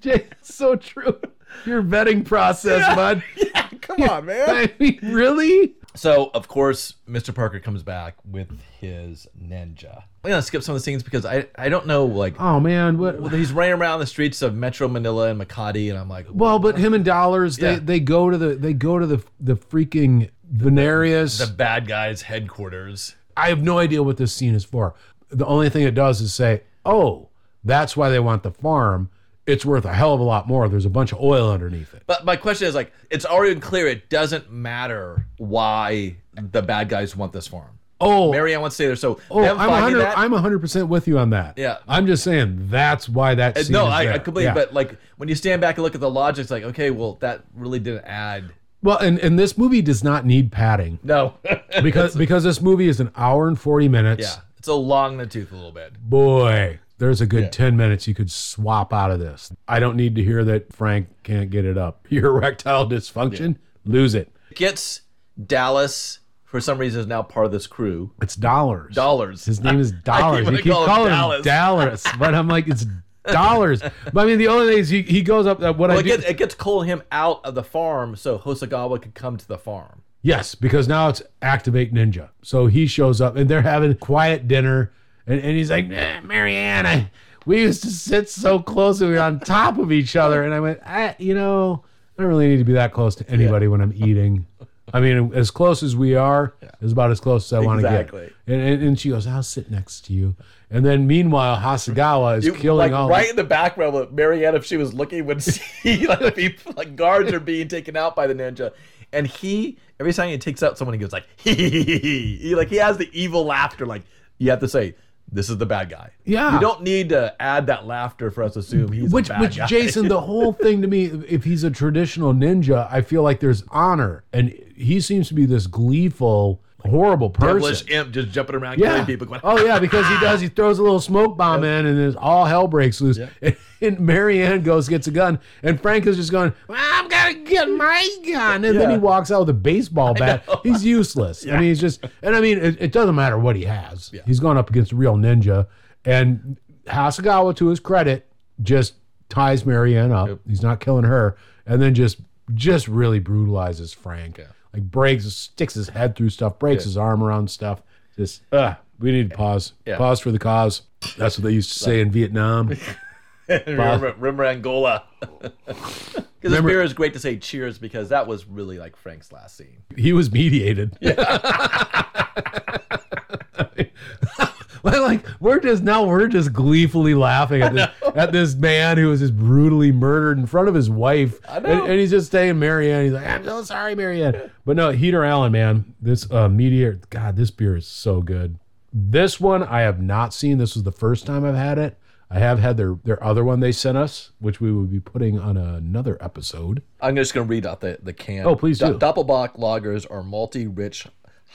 [0.00, 1.18] Jay, so true.
[1.66, 3.24] Your vetting process, bud.
[3.36, 4.48] yeah, come on, man.
[4.48, 5.74] I mean, really?
[5.96, 7.32] So, of course, Mr.
[7.32, 8.48] Parker comes back with
[8.80, 10.02] his ninja.
[10.24, 12.98] I'm gonna skip some of the scenes because I, I don't know like Oh man,
[12.98, 13.20] what?
[13.20, 16.58] well, he's running around the streets of Metro Manila and Makati, and I'm like, Well,
[16.58, 17.78] but him and Dollars, they, Yeah.
[17.80, 21.38] they go to the they go to the the freaking Venarius.
[21.38, 23.14] the bad guys' headquarters.
[23.36, 24.94] I have no idea what this scene is for.
[25.28, 27.28] The only thing it does is say, "Oh,
[27.64, 29.10] that's why they want the farm.
[29.46, 30.68] It's worth a hell of a lot more.
[30.68, 33.86] There's a bunch of oil underneath it." But my question is like, it's already clear
[33.86, 37.78] it doesn't matter why the bad guys want this farm.
[38.00, 40.88] Oh, Marianne wants to stay there, so oh, them I'm finding 100 that- I'm 100%
[40.88, 41.56] with you on that.
[41.56, 41.78] Yeah.
[41.88, 44.18] I'm just saying that's why that scene no, is I, I there.
[44.18, 44.44] completely.
[44.44, 44.54] Yeah.
[44.54, 47.14] But like when you stand back and look at the logic, it's like, okay, well,
[47.20, 48.52] that really didn't add.
[48.82, 51.34] well, and and this movie does not need padding No,
[51.82, 54.22] because because this movie is an hour and 40 minutes.
[54.22, 55.94] yeah, it's a long in the tooth a little bit.
[55.98, 57.50] Boy, there's a good Yeah.
[57.50, 59.52] 10 minutes you could swap out of this.
[59.68, 62.06] I don't need to hear that Frank can't get it up.
[62.10, 64.32] Your erectile dysfunction, lose it.
[64.54, 65.02] Gets
[65.46, 68.12] Dallas for some reason is now part of this crew.
[68.22, 68.94] It's dollars.
[68.94, 69.44] Dollars.
[69.44, 70.44] His name is Dollars.
[70.44, 71.38] wanna You keep call calling Dallas.
[71.38, 72.86] him Dallas, but I'm like, it's
[73.30, 73.82] dollars.
[74.12, 75.60] But I mean, the only thing is he, he goes up.
[75.60, 78.16] Uh, what Well, I it do, gets, it gets Cole him out of the farm
[78.16, 80.02] so Hosagawa could come to the farm.
[80.22, 82.30] yes, because now it's activate ninja.
[82.42, 84.92] So he shows up and they're having quiet dinner,
[85.26, 87.10] and, and he's like, "Eh, Marianne, I,
[87.46, 90.54] we used to sit so close and we were on top of each other, and
[90.54, 91.84] I went, I, you know,
[92.18, 94.46] I don't really need to be that close to anybody when I'm eating.
[94.92, 97.88] I mean, as close as we are is about as close as I want to
[97.88, 98.12] get.
[98.46, 100.36] And, and and she goes, I'll sit next to you.
[100.70, 104.64] And then meanwhile, Hasegawa is You- killing like all right in the background, Marianne, if
[104.64, 108.34] she was looking, would see like people, like guards are being taken out by the
[108.34, 108.72] ninja,
[109.12, 111.26] and he every time he takes out someone, he goes like.
[111.38, 113.86] He, like he has the evil laughter.
[113.86, 114.02] Like
[114.38, 114.94] you have to say,
[115.34, 116.10] this is the bad guy.
[116.24, 116.54] Yeah.
[116.54, 119.66] you don't need to add that laughter for us to assume he's which which guy.
[119.66, 123.64] Jason, the whole thing to me, if he's a traditional ninja, I feel like there's
[123.68, 127.54] honor, and he seems to be this gleeful, horrible person.
[127.56, 128.90] devilish imp just jumping around Yeah.
[128.92, 129.26] killing people.
[129.26, 130.40] Going, oh yeah, because he does.
[130.40, 133.18] He throws a little smoke bomb in, and then all hell breaks loose.
[133.80, 137.68] And, Marianne goes gets a gun, and Frank is just going, well, "I'm gonna get
[137.68, 140.42] my gun," and then he walks out with a baseball bat.
[140.62, 141.46] He's useless.
[141.46, 142.02] I mean, he's just.
[142.22, 144.10] And I mean, it, it doesn't matter what he has.
[144.24, 145.66] He's going up against a real ninja,
[146.06, 148.26] and Hasegawa, to his credit,
[148.62, 148.94] just
[149.28, 150.30] ties Marianne up.
[150.48, 152.20] He's not killing her, and then just
[152.54, 154.40] just really brutalizes Frank.
[154.74, 157.82] Like breaks, sticks his head through stuff, breaks his arm around stuff.
[158.16, 159.72] Just, uh, we need to pause.
[159.86, 159.96] Yeah.
[159.96, 160.82] Pause for the cause.
[161.16, 162.76] That's what they used to say in Vietnam.
[163.48, 165.04] remember, remember Angola.
[166.44, 169.56] Because this beer is great to say cheers because that was really like Frank's last
[169.56, 169.78] scene.
[169.96, 170.94] He was mediated.
[171.00, 171.16] Like,
[175.00, 179.20] like we're just now we're just gleefully laughing at this at this man who was
[179.20, 181.84] just brutally murdered in front of his wife, and, know.
[181.84, 183.04] and he's just saying Marianne.
[183.04, 184.50] He's like, I'm so sorry, Marianne.
[184.66, 188.58] But no, Heater Allen, man, this uh, meteor, God, this beer is so good.
[188.92, 190.58] This one I have not seen.
[190.58, 191.98] This was the first time I've had it.
[192.30, 195.38] I have had their their other one they sent us, which we will be putting
[195.38, 196.82] on another episode.
[197.00, 198.44] I'm just going to read out the, the can.
[198.44, 198.98] Oh, please do.
[198.98, 201.06] Doppelbock lagers are multi rich,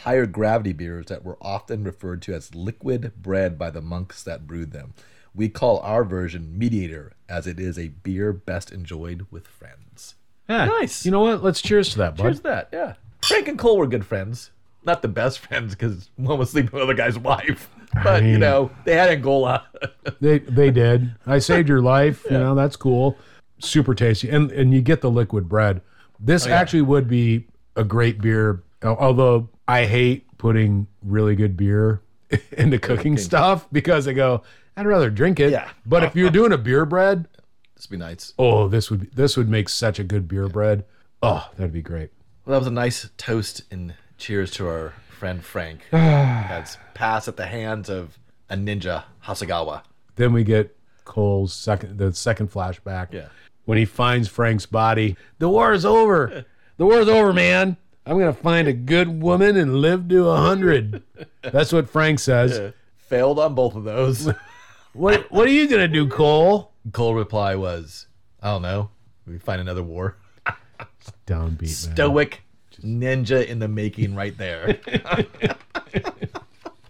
[0.04, 4.47] higher gravity beers that were often referred to as liquid bread by the monks that
[4.47, 4.93] brewed them.
[5.36, 10.16] We call our version Mediator, as it is a beer best enjoyed with friends.
[10.47, 11.06] Yeah, Nice.
[11.06, 11.43] You know what?
[11.43, 12.24] Let's cheers to that, bud.
[12.24, 12.93] Cheers to that, yeah.
[13.24, 14.52] Frank and Cole were good friends.
[14.84, 17.70] Not the best friends because one was sleeping with the guy's wife.
[18.04, 19.66] But, you mean- know, they had Angola.
[20.22, 21.16] They they did.
[21.26, 22.26] I saved your life.
[22.30, 23.18] You know that's cool.
[23.60, 25.82] Super tasty, and and you get the liquid bread.
[26.20, 27.47] This Oh, actually would be
[27.78, 28.62] a great beer.
[28.84, 32.02] Al- Although I hate putting really good beer
[32.52, 34.44] into cooking stuff because I go,
[34.78, 35.52] I'd rather drink it.
[35.52, 35.70] Yeah.
[35.86, 37.28] But if you're doing a beer bread,
[37.76, 38.34] this would be nice.
[38.40, 40.86] oh, this would be, this would make such a good beer bread.
[41.22, 42.12] Oh, that'd be great.
[42.46, 45.82] Well, that was a nice toast and cheers to our friend Frank.
[45.92, 48.18] That's passed at the hands of
[48.50, 49.84] a ninja, Hasegawa.
[50.16, 50.76] Then we get
[51.06, 53.14] Cole's second the second flashback.
[53.14, 53.28] Yeah.
[53.66, 55.16] When he finds Frank's body.
[55.40, 56.46] The war is over.
[56.78, 57.78] The war's over, man.
[58.06, 61.04] I'm gonna find a good woman and live to a hundred.
[61.41, 62.74] That's what Frank says.
[62.97, 64.30] Failed on both of those.
[64.93, 66.72] what what are you gonna do, Cole?
[66.91, 68.08] Cole reply was,
[68.41, 68.89] I don't know.
[69.28, 70.18] We find another war.
[71.28, 71.95] Downbeat, man.
[71.95, 72.41] Stoic
[72.84, 74.80] ninja in the making right there.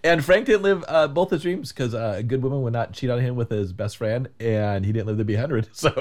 [0.03, 2.93] and Frank didn't live uh, both his dreams because uh, a good woman would not
[2.93, 5.69] cheat on him with his best friend, and he didn't live to be 100.
[5.73, 5.91] So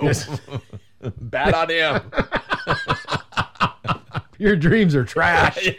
[1.21, 2.03] bad on him.
[4.39, 5.69] Your dreams are trash.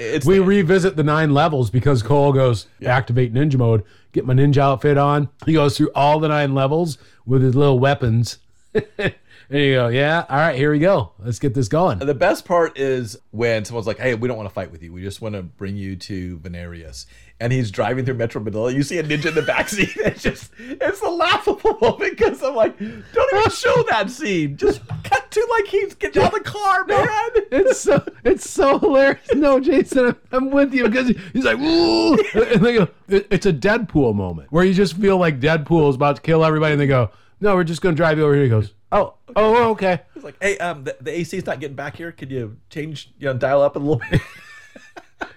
[0.24, 4.96] We revisit the nine levels because Cole goes activate ninja mode, get my ninja outfit
[4.96, 5.28] on.
[5.44, 8.38] He goes through all the nine levels with his little weapons.
[8.74, 9.14] and
[9.50, 11.12] you go, yeah, all right, here we go.
[11.18, 11.98] Let's get this going.
[11.98, 14.92] The best part is when someone's like, "Hey, we don't want to fight with you.
[14.92, 17.06] We just want to bring you to Venarius."
[17.42, 18.70] And he's driving through Metro Manila.
[18.70, 19.96] You see a ninja in the backseat.
[20.10, 24.58] It's just, it's a laughable moment because I'm like, don't even show that scene.
[24.58, 27.08] Just cut to like he's getting out of the car, man.
[27.50, 29.20] It's so it's so hilarious.
[29.34, 33.46] No, Jason, I'm, I'm with you because he's like, ooh, and they go, it- it's
[33.46, 36.80] a Deadpool moment where you just feel like Deadpool is about to kill everybody, and
[36.80, 37.10] they go,
[37.40, 38.42] no, we're just gonna drive you over here.
[38.44, 40.02] He goes, oh, oh, okay.
[40.12, 42.12] He's like, hey, um, the, the AC's not getting back here.
[42.12, 44.20] Could you change, you know, dial up a little bit?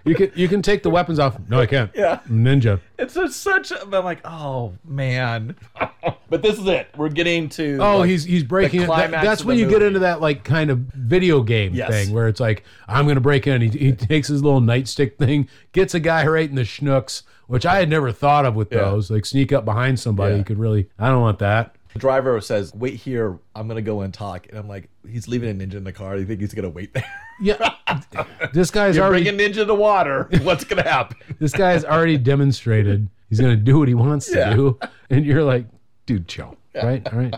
[0.05, 1.37] You can you can take the weapons off.
[1.49, 1.89] No, I can't.
[1.95, 2.19] Yeah.
[2.29, 2.79] Ninja.
[2.99, 3.71] It's just such.
[3.71, 5.55] I'm like, oh man.
[6.29, 6.87] but this is it.
[6.97, 7.77] We're getting to.
[7.81, 9.11] Oh, like, he's he's breaking the it.
[9.11, 11.89] That- that's of when the you get into that like kind of video game Yes.
[11.89, 13.61] thing where it's like I'm gonna break in.
[13.61, 17.65] He, he takes his little nightstick thing, gets a guy right in the schnooks, which
[17.65, 18.79] I had never thought of with Yeah.
[18.79, 19.09] those.
[19.09, 20.39] Like sneak up behind somebody, Yeah.
[20.39, 20.89] you could really.
[20.99, 21.75] I don't want that.
[21.93, 23.37] The driver says, "Wait here.
[23.55, 26.15] I'm gonna go and talk." And I'm like, "He's leaving a ninja in the car.
[26.15, 27.05] Do you think he's gonna wait there?
[27.41, 27.73] Yeah,
[28.53, 30.27] this guy's You're already bringing ninja to water.
[30.43, 34.53] What's gonna happen?" this guy's already demonstrated he's gonna do what he wants to Yeah.
[34.53, 34.79] do,
[35.09, 35.65] and you're like,
[36.05, 37.05] dude, chill, right?
[37.13, 37.35] All right,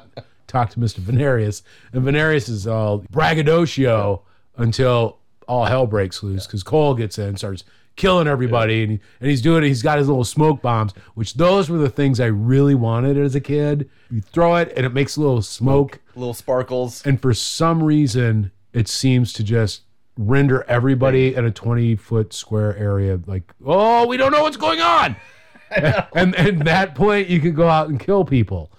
[0.47, 1.61] talk to Mister Venarius,
[1.93, 4.21] and Venarius is all braggadocio
[4.57, 7.63] until all hell breaks loose because Cole gets in, starts
[7.95, 9.67] killing everybody, and he, and he's doing it.
[9.67, 13.35] He's got his little smoke bombs, which those were the things I really wanted as
[13.35, 13.89] a kid.
[14.09, 17.05] You throw it, and it makes a little smoke Little sparkles.
[17.05, 19.81] and for some reason it seems to just
[20.17, 24.79] render everybody in a 20 foot square area like oh we don't know what's going
[24.79, 25.15] on
[26.15, 28.71] and and that point you can go out and kill people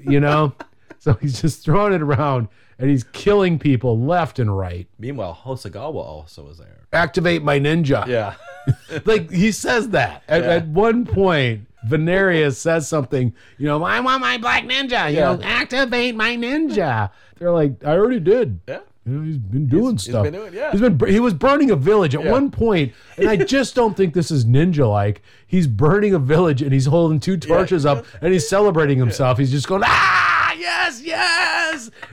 [0.00, 0.54] you know
[0.98, 2.48] so he's just throwing it around
[2.78, 6.77] and he's killing people left and right Meanwhile, Hosagawa also was there.
[6.92, 8.34] Activate my ninja Yeah.
[9.04, 10.50] like he says that at, Yeah.
[10.50, 15.34] at one point Venarius says something, you know, I want my black ninja, you Yeah.
[15.36, 17.10] know, activate my ninja.
[17.38, 18.58] They're like, I already did.
[18.68, 18.80] Yeah.
[19.06, 20.24] You know, he's been doing he's stuff.
[20.26, 20.70] He's been doing- yeah.
[20.72, 22.32] He's been he was burning a village at Yeah.
[22.32, 25.22] one point, and I just don't think this is ninja like.
[25.46, 29.38] He's burning a village and he's holding two torches up and he's celebrating himself.
[29.38, 31.57] He's just going, ah, yes, yes,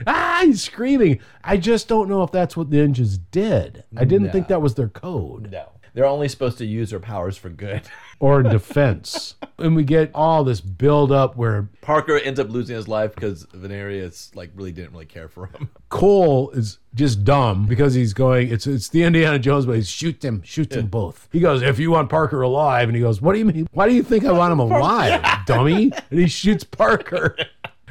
[0.06, 1.20] ah, he's screaming.
[1.42, 3.84] I just don't know if that's what the ninjas did.
[3.96, 5.70] I didn't think that was their code No.
[5.96, 7.80] They're only supposed to use their powers for good.
[8.20, 9.34] or in defense.
[9.58, 13.46] and we get all this build up where Parker ends up losing his life because
[13.46, 15.70] Venarius like really didn't really care for him.
[15.88, 18.50] Cole is just dumb because he's going.
[18.50, 19.80] It's it's the Indiana Jones, way.
[19.80, 21.30] shoot them, shoot them both.
[21.32, 23.66] He goes, if you want Parker alive, and he goes, what do you mean?
[23.72, 25.92] Why do you think I want him alive, dummy?
[26.10, 27.36] And he shoots Parker.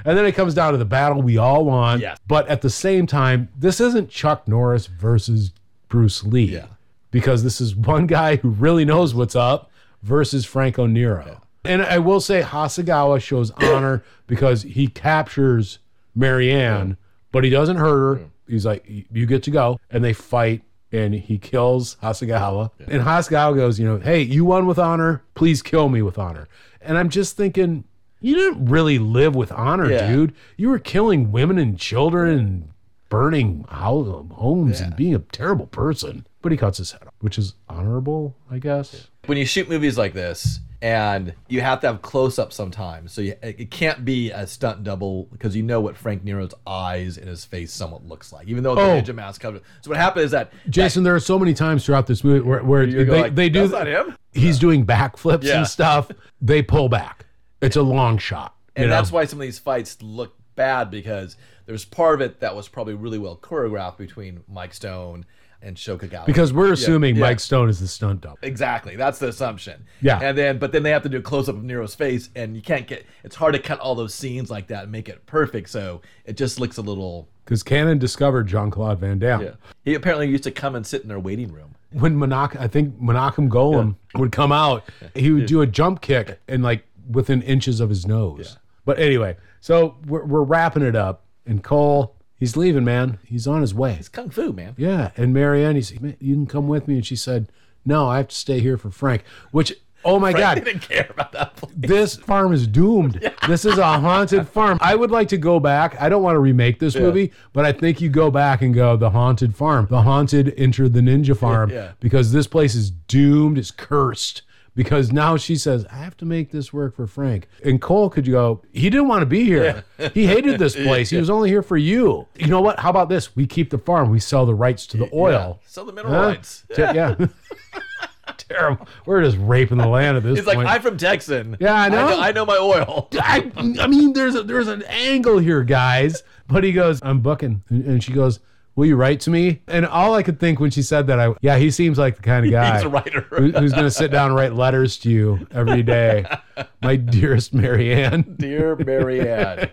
[0.06, 2.02] And then it comes down to the battle we all want.
[2.02, 2.20] Yes.
[2.28, 5.52] But at the same time, this isn't Chuck Norris versus
[5.90, 6.54] Bruce Lee.
[6.54, 6.68] Yeah.
[7.12, 9.72] Because this is one guy who really knows what's up
[10.04, 11.42] versus Franco Nero.
[11.64, 15.80] And I will say Hasegawa shows honor because he captures
[16.14, 16.98] Marianne,
[17.32, 18.26] but he doesn't hurt her.
[18.48, 19.80] He's like, you get to go.
[19.90, 22.70] And they fight and he kills Hasegawa.
[22.88, 25.24] And Hasegawa goes, you know, hey, you won with honor.
[25.34, 26.48] Please kill me with honor.
[26.80, 27.86] And I'm just thinking,
[28.22, 30.12] you didn't really live with honor, Yeah.
[30.12, 30.34] dude.
[30.58, 32.70] You were killing women and children and
[33.10, 36.26] burning homes and being a terrible person.
[36.42, 39.08] But he cuts his head off, which is honorable, I guess.
[39.26, 43.22] when you shoot movies like this and you have to have close up sometimes so
[43.22, 47.28] you, it can't be a stunt double because you know what frank nero's eyes and
[47.28, 49.02] his face somewhat looks like even though the Oh.
[49.02, 52.06] ninja mask covers so what happened is that Jason, there are so many times throughout
[52.06, 55.58] this movie where, where they, like, they do "That's not him?" He's doing backflips Yeah.
[55.60, 56.12] and stuff.
[56.42, 57.25] They pull back.
[57.66, 58.56] It's a long shot.
[58.76, 58.96] and you know?
[58.96, 61.36] that's why some of these fights look bad because
[61.66, 65.26] there's part of it that was probably really well choreographed between mike stone
[65.66, 67.22] and shokagawa because we're assuming yeah.
[67.22, 68.38] Mike Stone is the stunt double.
[68.44, 68.96] Exactly.
[68.96, 69.86] That's the assumption.
[70.00, 70.20] Yeah.
[70.22, 72.56] And then, but then they have to do a close up of Nero's face, and
[72.56, 73.06] you can't get.
[73.24, 75.70] It's hard to cut all those scenes like that and make it perfect.
[75.70, 77.28] So it just looks a little.
[77.44, 79.42] Because Cannon discovered Jean Claude Van Damme.
[79.42, 79.52] Yeah.
[79.84, 81.76] He apparently used to come and sit in their waiting room.
[81.92, 86.40] When Monac, I think Menachem Golan would come out, he would do a jump kick
[86.48, 88.58] and like within inches of his nose.
[88.86, 93.20] But anyway, so we're, we're wrapping it up, and Cole, he's leaving, man.
[93.26, 93.96] He's on his way.
[94.00, 94.76] It's kung fu, man.
[94.78, 97.50] Yeah, and Marianne, he said, "Man, "You can come with me," and she said,
[97.86, 99.74] "No, I have to stay here for Frank." Which
[100.08, 101.74] Oh my Frank god, didn't care about that place.
[101.76, 103.28] this farm is doomed.
[103.48, 104.78] This is a haunted farm.
[104.80, 106.00] I would like to go back.
[106.00, 108.96] I don't want to remake this movie, but I think you go back and go
[108.98, 111.94] the haunted farm, the haunted enter the ninja farm, Yeah.
[112.00, 113.58] because this place is doomed.
[113.58, 114.44] It's cursed.
[114.76, 117.48] Because now she says, I have to make this work for Frank.
[117.64, 119.86] And Cole could go, he didn't want to be here.
[120.14, 121.10] He hated this place.
[121.10, 122.28] He was only here for you.
[122.38, 122.80] You know what?
[122.80, 123.36] How about this?
[123.38, 124.10] We keep the farm.
[124.10, 125.60] We sell the rights to the oil.
[125.62, 125.68] Yeah.
[125.68, 126.28] Sell the mineral Huh?
[126.28, 126.66] rights.
[126.76, 127.16] T- Yeah.
[128.38, 128.88] Terrible.
[129.06, 130.68] We're just raping the land at this He's like, point.
[130.68, 131.56] I'm from Texan.
[131.60, 132.06] Yeah, I know.
[132.06, 133.08] I know, I know my oil.
[133.14, 136.24] I, I mean, there's a, there's an angle here, guys.
[136.48, 138.40] But he goes, I'm booking, and, and she goes,
[138.78, 139.62] Will you write to me?
[139.68, 142.22] And all I could think when she said that, I yeah, he seems like the
[142.22, 143.22] kind of guy He's a writer.
[143.30, 146.26] who- who's going to sit down and write letters to you every day.
[146.82, 148.36] My dearest Marianne.
[148.38, 149.70] Dear Marianne,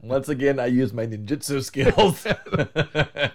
[0.00, 2.26] once again, I use my ninjutsu skills.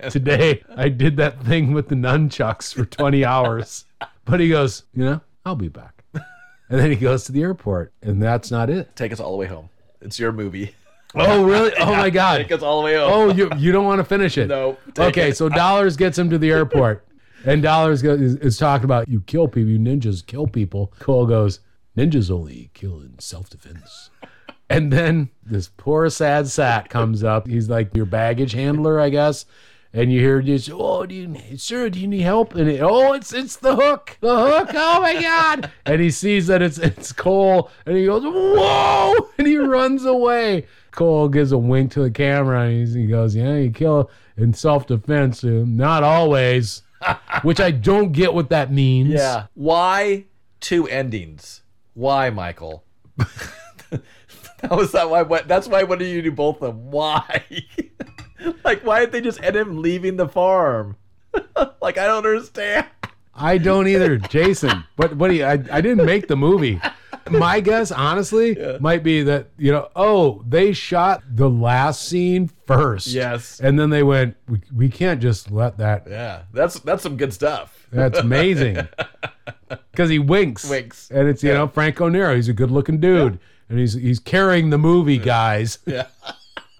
[0.11, 3.85] Today I did that thing with the nunchucks for 20 hours.
[4.25, 6.03] But he goes, you know, I'll be back.
[6.13, 8.93] And then he goes to the airport, and that's not it.
[8.95, 9.69] Take us all the way home.
[10.01, 10.75] It's your movie.
[11.19, 11.71] Oh, really?
[11.79, 12.41] Oh my God.
[12.41, 13.11] It us all the way home.
[13.11, 14.47] Oh, you you don't want to finish it?
[14.47, 15.37] No, Okay, it.
[15.37, 17.07] so Dollars gets him to the airport,
[17.45, 20.93] and Dollars goes, is, is talking about you kill people, you ninjas kill people.
[20.99, 21.59] Cole goes,
[21.95, 24.09] ninjas only kill in self defense.
[24.69, 27.47] And then this poor sad sack comes up.
[27.47, 29.45] He's like your baggage handler, I guess.
[29.93, 32.53] And you hear just, oh, do you, sir, do you need help?
[32.53, 34.69] And it, oh, it's it's the hook, the hook.
[34.73, 35.71] Oh my god!
[35.85, 39.13] And he sees that it's it's Cole, and he goes, whoa!
[39.37, 40.67] And he runs away.
[40.97, 44.51] Cole gives a wink to the camera, and he's, he goes, yeah, you kill in
[44.51, 46.81] self defense, uh, not always.
[47.43, 49.13] Which I don't get what that means.
[49.13, 49.45] Yeah.
[49.53, 50.25] Why
[50.59, 51.61] two endings?
[51.93, 52.83] Why, Michael?
[53.17, 55.21] that was that why.
[55.21, 55.83] What, that's why.
[55.83, 56.89] What do you do both of them?
[56.89, 57.45] Why?
[58.65, 60.95] like, why did they just end him leaving the farm?
[61.79, 62.87] like, I don't understand.
[63.35, 64.83] I don't either, Jason.
[64.95, 66.81] But but he, I I didn't make the movie.
[67.31, 73.07] My guess, honestly, might be that you know, oh, they shot the last scene first.
[73.07, 73.59] Yes.
[73.59, 76.05] and then they went, we, we can't just let that.
[76.09, 77.87] Yeah, that's that's some good stuff.
[77.91, 78.87] That's amazing.
[79.91, 81.09] Because he winks, Winks.
[81.11, 82.35] and it's you know Franco Nero.
[82.35, 85.79] He's a good-looking dude, and he's he's carrying the movie, guys.
[85.87, 86.05] Yeah.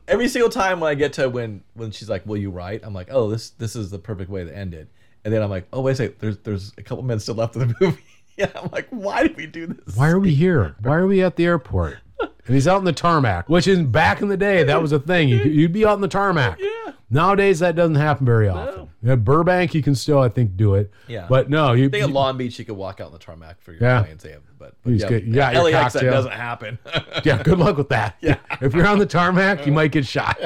[0.07, 2.93] Every single time when I get to when when she's like, "Will you write?" I'm
[2.93, 4.87] like, "Oh, this this is the perfect way to end it."
[5.25, 6.15] And then I'm like, "Oh, wait a second.
[6.19, 7.97] There's there's a couple minutes still left of the movie."
[8.51, 10.75] yeah, I'm like, "Why did we do this?" Why are we here?
[10.81, 11.97] Why are we at the airport?
[12.19, 14.99] And he's out in the tarmac, which is back in the day that was a
[14.99, 15.27] thing.
[15.29, 16.57] You, you'd be out in the tarmac.
[16.59, 16.93] Yeah.
[17.09, 18.89] Nowadays that doesn't happen very often.
[19.05, 20.91] At Burbank, you can still, I think, do it.
[21.07, 21.27] Yeah.
[21.29, 21.85] But no, you.
[21.85, 24.01] I think at Long Beach you could walk out on the tarmac for your Yeah.
[24.01, 24.25] planes.
[24.27, 26.79] Yeah, but, but yeah, got your LAX that doesn't happen.
[27.23, 28.15] yeah, good luck with that.
[28.21, 28.38] Yeah.
[28.59, 30.39] If you're on the tarmac, you might get shot.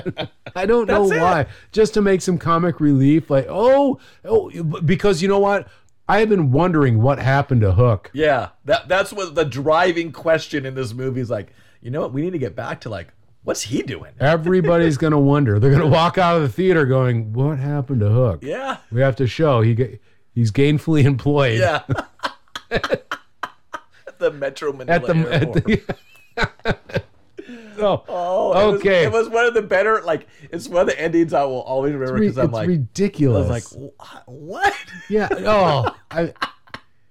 [0.53, 1.21] I don't know it.
[1.21, 1.45] why.
[1.71, 4.49] Just to make some comic relief, like oh, oh,
[4.81, 5.67] because you know what?
[6.07, 8.11] I have been wondering what happened to Hook.
[8.13, 11.53] yeah, that that's what the driving question in this movie is like.
[11.81, 12.13] You know what?
[12.13, 13.07] We need to get back to like,
[13.43, 14.11] what's he doing?
[14.19, 15.57] Everybody's gonna wonder.
[15.59, 19.15] They're gonna walk out of the theater going, "What happened to Hook?" Yeah, We have
[19.15, 19.99] to show he
[20.35, 21.83] he's gainfully employed yeah.
[22.69, 23.17] At
[24.19, 25.81] the Metro Manila at the,
[26.35, 27.03] at airport.
[27.81, 29.03] The oh, Oh, it was- okay.
[29.03, 30.01] it was one of the better.
[30.01, 32.67] Like, it's one of the endings I will always remember Re- because I'm it's like,
[32.67, 33.49] I ridiculous.
[33.49, 33.93] was like,
[34.25, 34.73] what?
[35.09, 35.27] yeah.
[35.31, 36.33] Oh, I,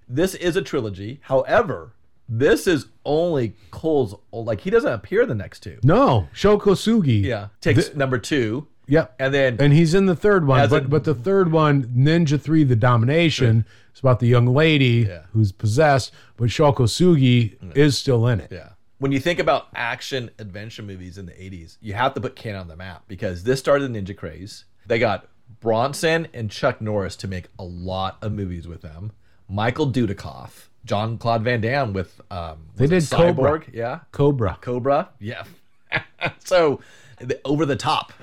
[0.07, 1.19] this is a trilogy.
[1.23, 1.93] However,
[2.27, 4.15] this is only Cole's.
[4.31, 5.77] Like, he doesn't appear in the next two.
[5.83, 7.23] no, Sho Kosugi.
[7.23, 9.15] Yeah, takes number two, Yep.
[9.19, 12.39] and then and he's in the third one, but a- but the third one, Ninja
[12.39, 15.23] Three: The Domination, is about the young lady Yeah.
[15.33, 17.75] who's possessed, but Sho Kosugi mm.
[17.75, 18.49] is still in it.
[18.51, 18.69] Yeah.
[19.01, 22.61] When you think about action adventure movies in the 80s, you have to put Cannon
[22.61, 24.65] on the map because this started the ninja craze.
[24.85, 25.27] They got
[25.59, 29.11] Bronson and Chuck Norris to make a lot of movies with them.
[29.49, 33.59] Michael Dudikoff, Jean Claude Van Damme with um They did Cobra.
[33.61, 34.01] Cyborg, yeah.
[34.11, 34.59] Cobra.
[34.61, 35.45] Cobra, yeah.
[36.37, 36.79] so
[37.17, 38.13] the, over the top.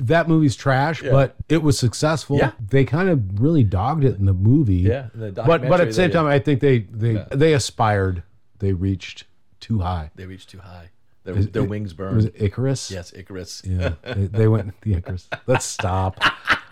[0.00, 2.38] That movie's trash, but it was successful.
[2.38, 2.52] Yeah.
[2.60, 4.76] They kind of really dogged it in the movie.
[4.76, 8.22] Yeah, the but but at the same time, I think they they they aspired.
[8.58, 9.24] They reached
[9.60, 10.10] too high.
[10.14, 10.90] They reached too high.
[11.24, 12.16] Their, their wings burned.
[12.16, 12.90] Was it Icarus?
[12.90, 13.62] yes, Icarus.
[13.64, 15.28] Yeah, they, they went the Icarus.
[15.46, 16.18] Let's stop.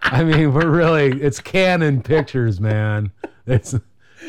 [0.02, 3.12] I mean, we're really it's Cannon pictures, man.
[3.46, 3.74] It's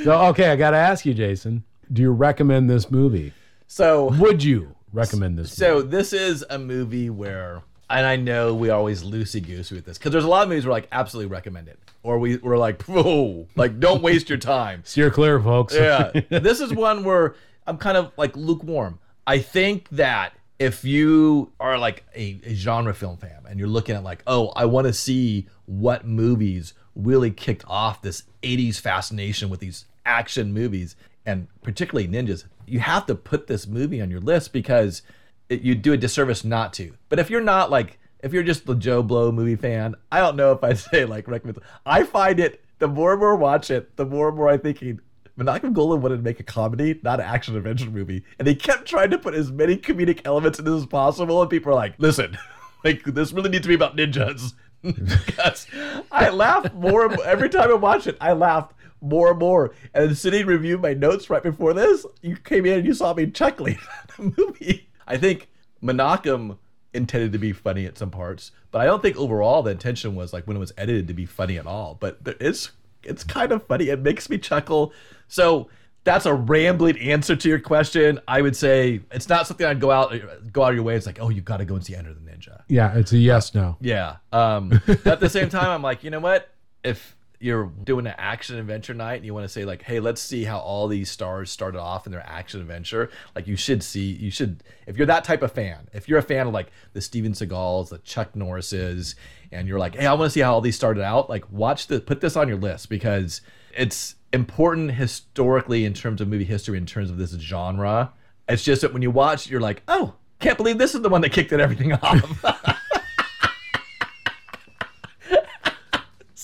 [0.03, 0.51] so okay.
[0.51, 1.63] I got to ask you, Jason.
[1.91, 3.33] Do you recommend this movie?
[3.67, 5.53] So Would you recommend this?
[5.53, 9.97] So this is a movie where, and I know we always loosey goosey with this
[9.97, 12.83] because there's a lot of movies we're like absolutely recommend it, or we we're like
[12.88, 14.81] whoa, like don't waste your time.
[14.85, 15.73] Steer clear, folks.
[15.73, 17.35] Yeah, this is one where
[17.65, 18.99] I'm kind of like lukewarm.
[19.25, 23.95] I think that if you are like a, a genre film fan and you're looking
[23.95, 29.49] at like, oh, I want to see what movies really kicked off this 80s fascination
[29.49, 32.45] with these action movies and particularly ninjas.
[32.65, 35.03] You have to put this movie on your list because
[35.49, 36.93] it, you do a disservice not to.
[37.09, 40.35] But if you're not like, if you're just the Joe Blow movie fan, I don't
[40.35, 41.59] know if I'd say like recommend.
[41.85, 44.99] I find it the more and more watch it, the more and more I'm thinking.
[45.37, 48.87] Menachem Golan wanted to make a comedy, not an action adventure movie, and he kept
[48.87, 51.41] trying to put as many comedic elements in as possible.
[51.41, 52.35] And people are like, "Listen,
[52.83, 55.67] like this really needs to be about ninjas." because
[56.11, 58.17] I laugh more every time I watch it.
[58.21, 59.73] I laugh more and more.
[59.93, 63.13] And sitting and reviewing my notes right before this, you came in and you saw
[63.13, 64.89] me chuckling at the movie.
[65.07, 65.47] I think
[65.83, 66.57] Menachem
[66.93, 70.33] intended to be funny at some parts, but I don't think overall the intention was
[70.33, 71.97] like when it was edited to be funny at all.
[71.99, 72.71] But there is
[73.03, 73.89] it's kind of funny.
[73.89, 74.93] It makes me chuckle.
[75.27, 75.69] So
[76.03, 78.19] that's a rambling answer to your question.
[78.27, 80.13] I would say it's not something I'd go out
[80.53, 80.95] go out of your way.
[80.95, 82.63] It's like, oh, you got to go and see Enter the Ninja.
[82.69, 83.77] Yeah, it's a yes no.
[83.81, 84.17] Yeah.
[84.31, 86.49] Um, at the same time, I'm like, you know what?
[86.83, 90.21] If you're doing an action adventure night and you want to say like, hey, let's
[90.21, 94.11] see how all these stars started off in their action adventure, like you should see,
[94.11, 97.01] you should, if you're that type of fan, if you're a fan of like the
[97.01, 99.15] Steven Seagals, the Chuck Norrises,
[99.51, 101.88] and you're like, hey, I want to see how all these started out, like watch
[101.88, 103.41] the, put this on your list because
[103.75, 108.13] it's important historically in terms of movie history, in terms of this genre.
[108.49, 111.21] It's just that when you watch, you're like, oh, can't believe this is the one
[111.21, 112.43] that kicked it everything off.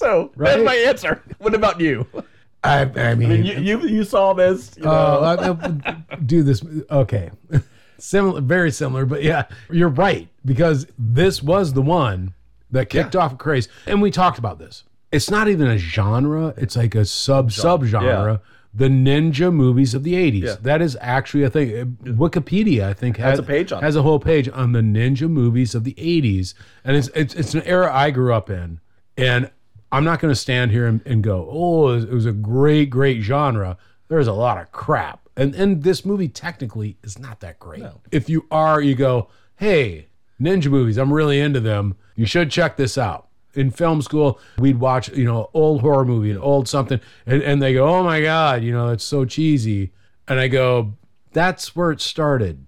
[0.04, 1.22] so that's my answer.
[1.40, 2.06] What about you?
[2.64, 4.72] I, I mean, I mean, you, you you saw this.
[4.78, 4.90] You know.
[4.92, 6.64] uh, I- I- do this.
[6.90, 7.30] Okay,
[8.00, 12.34] similar, very similar, but yeah, you're right because this was the one
[12.72, 14.84] that kicked off a craze, and we talked about this.
[15.12, 18.42] It's not even a genre; it's like a sub sub genre.
[18.76, 20.42] The ninja movies of the '80s.
[20.44, 20.56] Yeah.
[20.62, 21.98] That is actually a thing.
[22.06, 23.86] Wikipedia, I think, has, a page on it.
[23.86, 27.54] has a whole page on the ninja movies of the '80s, and it's it's, it's
[27.54, 28.80] an era I grew up in,
[29.18, 29.52] and
[29.94, 33.22] I'm not going to stand here and, and go, oh, it was, a great, great
[33.22, 33.78] genre.
[34.08, 35.30] There's a lot of crap.
[35.38, 37.84] And and this movie technically is not that great.
[38.12, 40.08] If you are, you go, hey,
[40.42, 41.96] ninja movies, I'm really into them.
[42.16, 43.28] You should check this out.
[43.54, 47.62] In film school, we'd watch, you know, old horror movie, an old something, and, and
[47.62, 49.92] they go, oh my God, you know, it's so cheesy.
[50.28, 50.94] And I go,
[51.34, 52.66] that's where it started.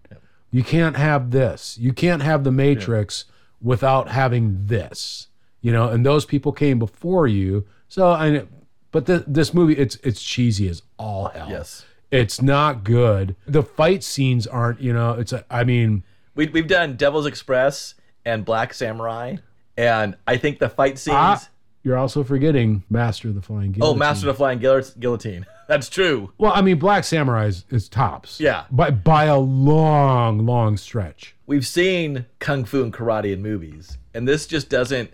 [0.51, 1.78] You can't have this.
[1.80, 3.26] You can't have the Matrix
[3.61, 5.28] without having this.
[5.66, 7.66] You know, and those people came before you.
[7.88, 8.43] So I
[8.91, 11.49] but the, this movie it's it's cheesy as all hell.
[11.49, 11.84] Yes.
[12.11, 13.36] It's not good.
[13.47, 16.03] The fight scenes aren't, you know, it's a, I mean,
[16.36, 19.38] we we've done Devil's Express and Black Samurai,
[19.76, 21.16] and I think the fight scenes.
[21.18, 21.49] ah,
[21.82, 25.47] you're also forgetting Master of the Flying oh, Master of the Flying Guillotine.
[25.68, 26.32] That's true.
[26.38, 28.39] Well, I mean, Black Samurai is, is tops.
[28.39, 28.66] Yeah.
[28.70, 31.36] By by a long, long stretch.
[31.47, 35.09] we've seen kung fu and karate in movies, and this just doesn't.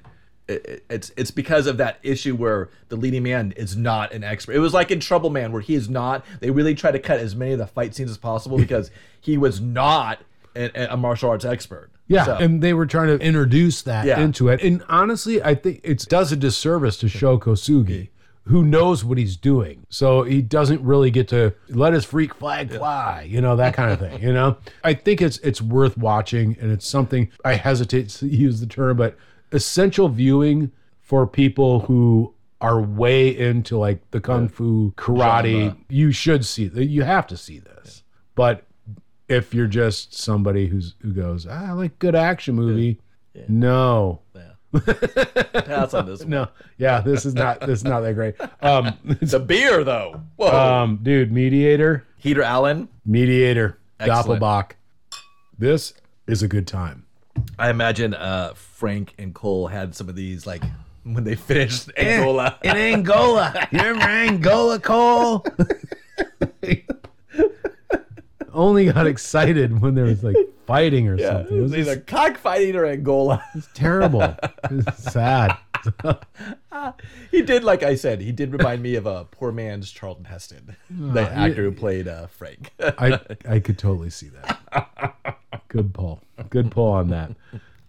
[0.51, 4.23] It- it- It's it's because of that issue where the leading man is not an
[4.23, 4.55] expert.
[4.55, 6.25] It was like in Trouble Man where he is not.
[6.39, 9.37] They really try to cut as many of the fight scenes as possible because he
[9.37, 10.19] was not
[10.55, 11.89] a, a martial arts expert.
[12.07, 14.19] Yeah, So- and they were trying to introduce that Yeah.
[14.19, 14.61] into it.
[14.61, 18.09] And honestly, I think it does a disservice to Sho Kosugi,
[18.45, 19.85] who knows what he's doing.
[19.87, 23.91] So he doesn't really get to let his freak flag fly, you know, that kind
[23.93, 24.57] of thing, you know?
[24.83, 28.97] I think it's it's worth watching and it's something I hesitate to use the term,
[28.97, 29.15] but
[29.51, 35.61] essential viewing for people who are way into like the kung fu karate.
[35.69, 35.77] Genre.
[35.89, 38.03] You should see you have to see this.
[38.35, 38.63] But
[39.27, 42.99] if you're just somebody who's who goes, ah, I like good action movie.
[43.47, 44.21] No,
[44.73, 46.19] Pass on this.
[46.21, 46.29] one.
[46.29, 46.47] no,
[46.77, 48.35] yeah, this is not this is not that great.
[48.61, 50.21] Um, The beer though.
[50.37, 50.47] Whoa.
[50.47, 52.87] um, dude, Mediator, Heater Allen.
[53.05, 54.41] Mediator, Excellent.
[54.41, 54.71] Doppelbock.
[55.57, 55.93] This
[56.27, 57.00] is a good time.
[57.59, 60.63] I imagine uh, Frank and Cole had some of these like
[61.03, 62.57] when they finished Angola.
[62.63, 63.67] in Angola.
[63.71, 65.45] You remember Angola, Cole?
[68.53, 70.35] Only got excited when there was like
[70.67, 71.57] fighting or Yeah, something.
[71.57, 73.41] it was either cockfighting or Angola.
[73.55, 74.35] It's terrible.
[74.69, 75.55] It's sad.
[77.31, 80.75] he did, like I said, he did remind me of a poor man's Charlton Heston,
[80.89, 82.71] the actor who played uh, Frank.
[82.79, 85.37] I I could totally see that.
[85.71, 86.21] Good pull.
[86.49, 87.31] Good pull on that.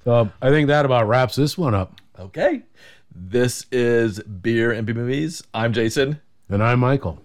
[0.04, 2.00] So um, I think that about wraps this one up.
[2.16, 2.62] okay,
[3.12, 5.42] this is Beer and B Movies.
[5.52, 6.20] I'm Jason.
[6.48, 7.18] And I'm Michael.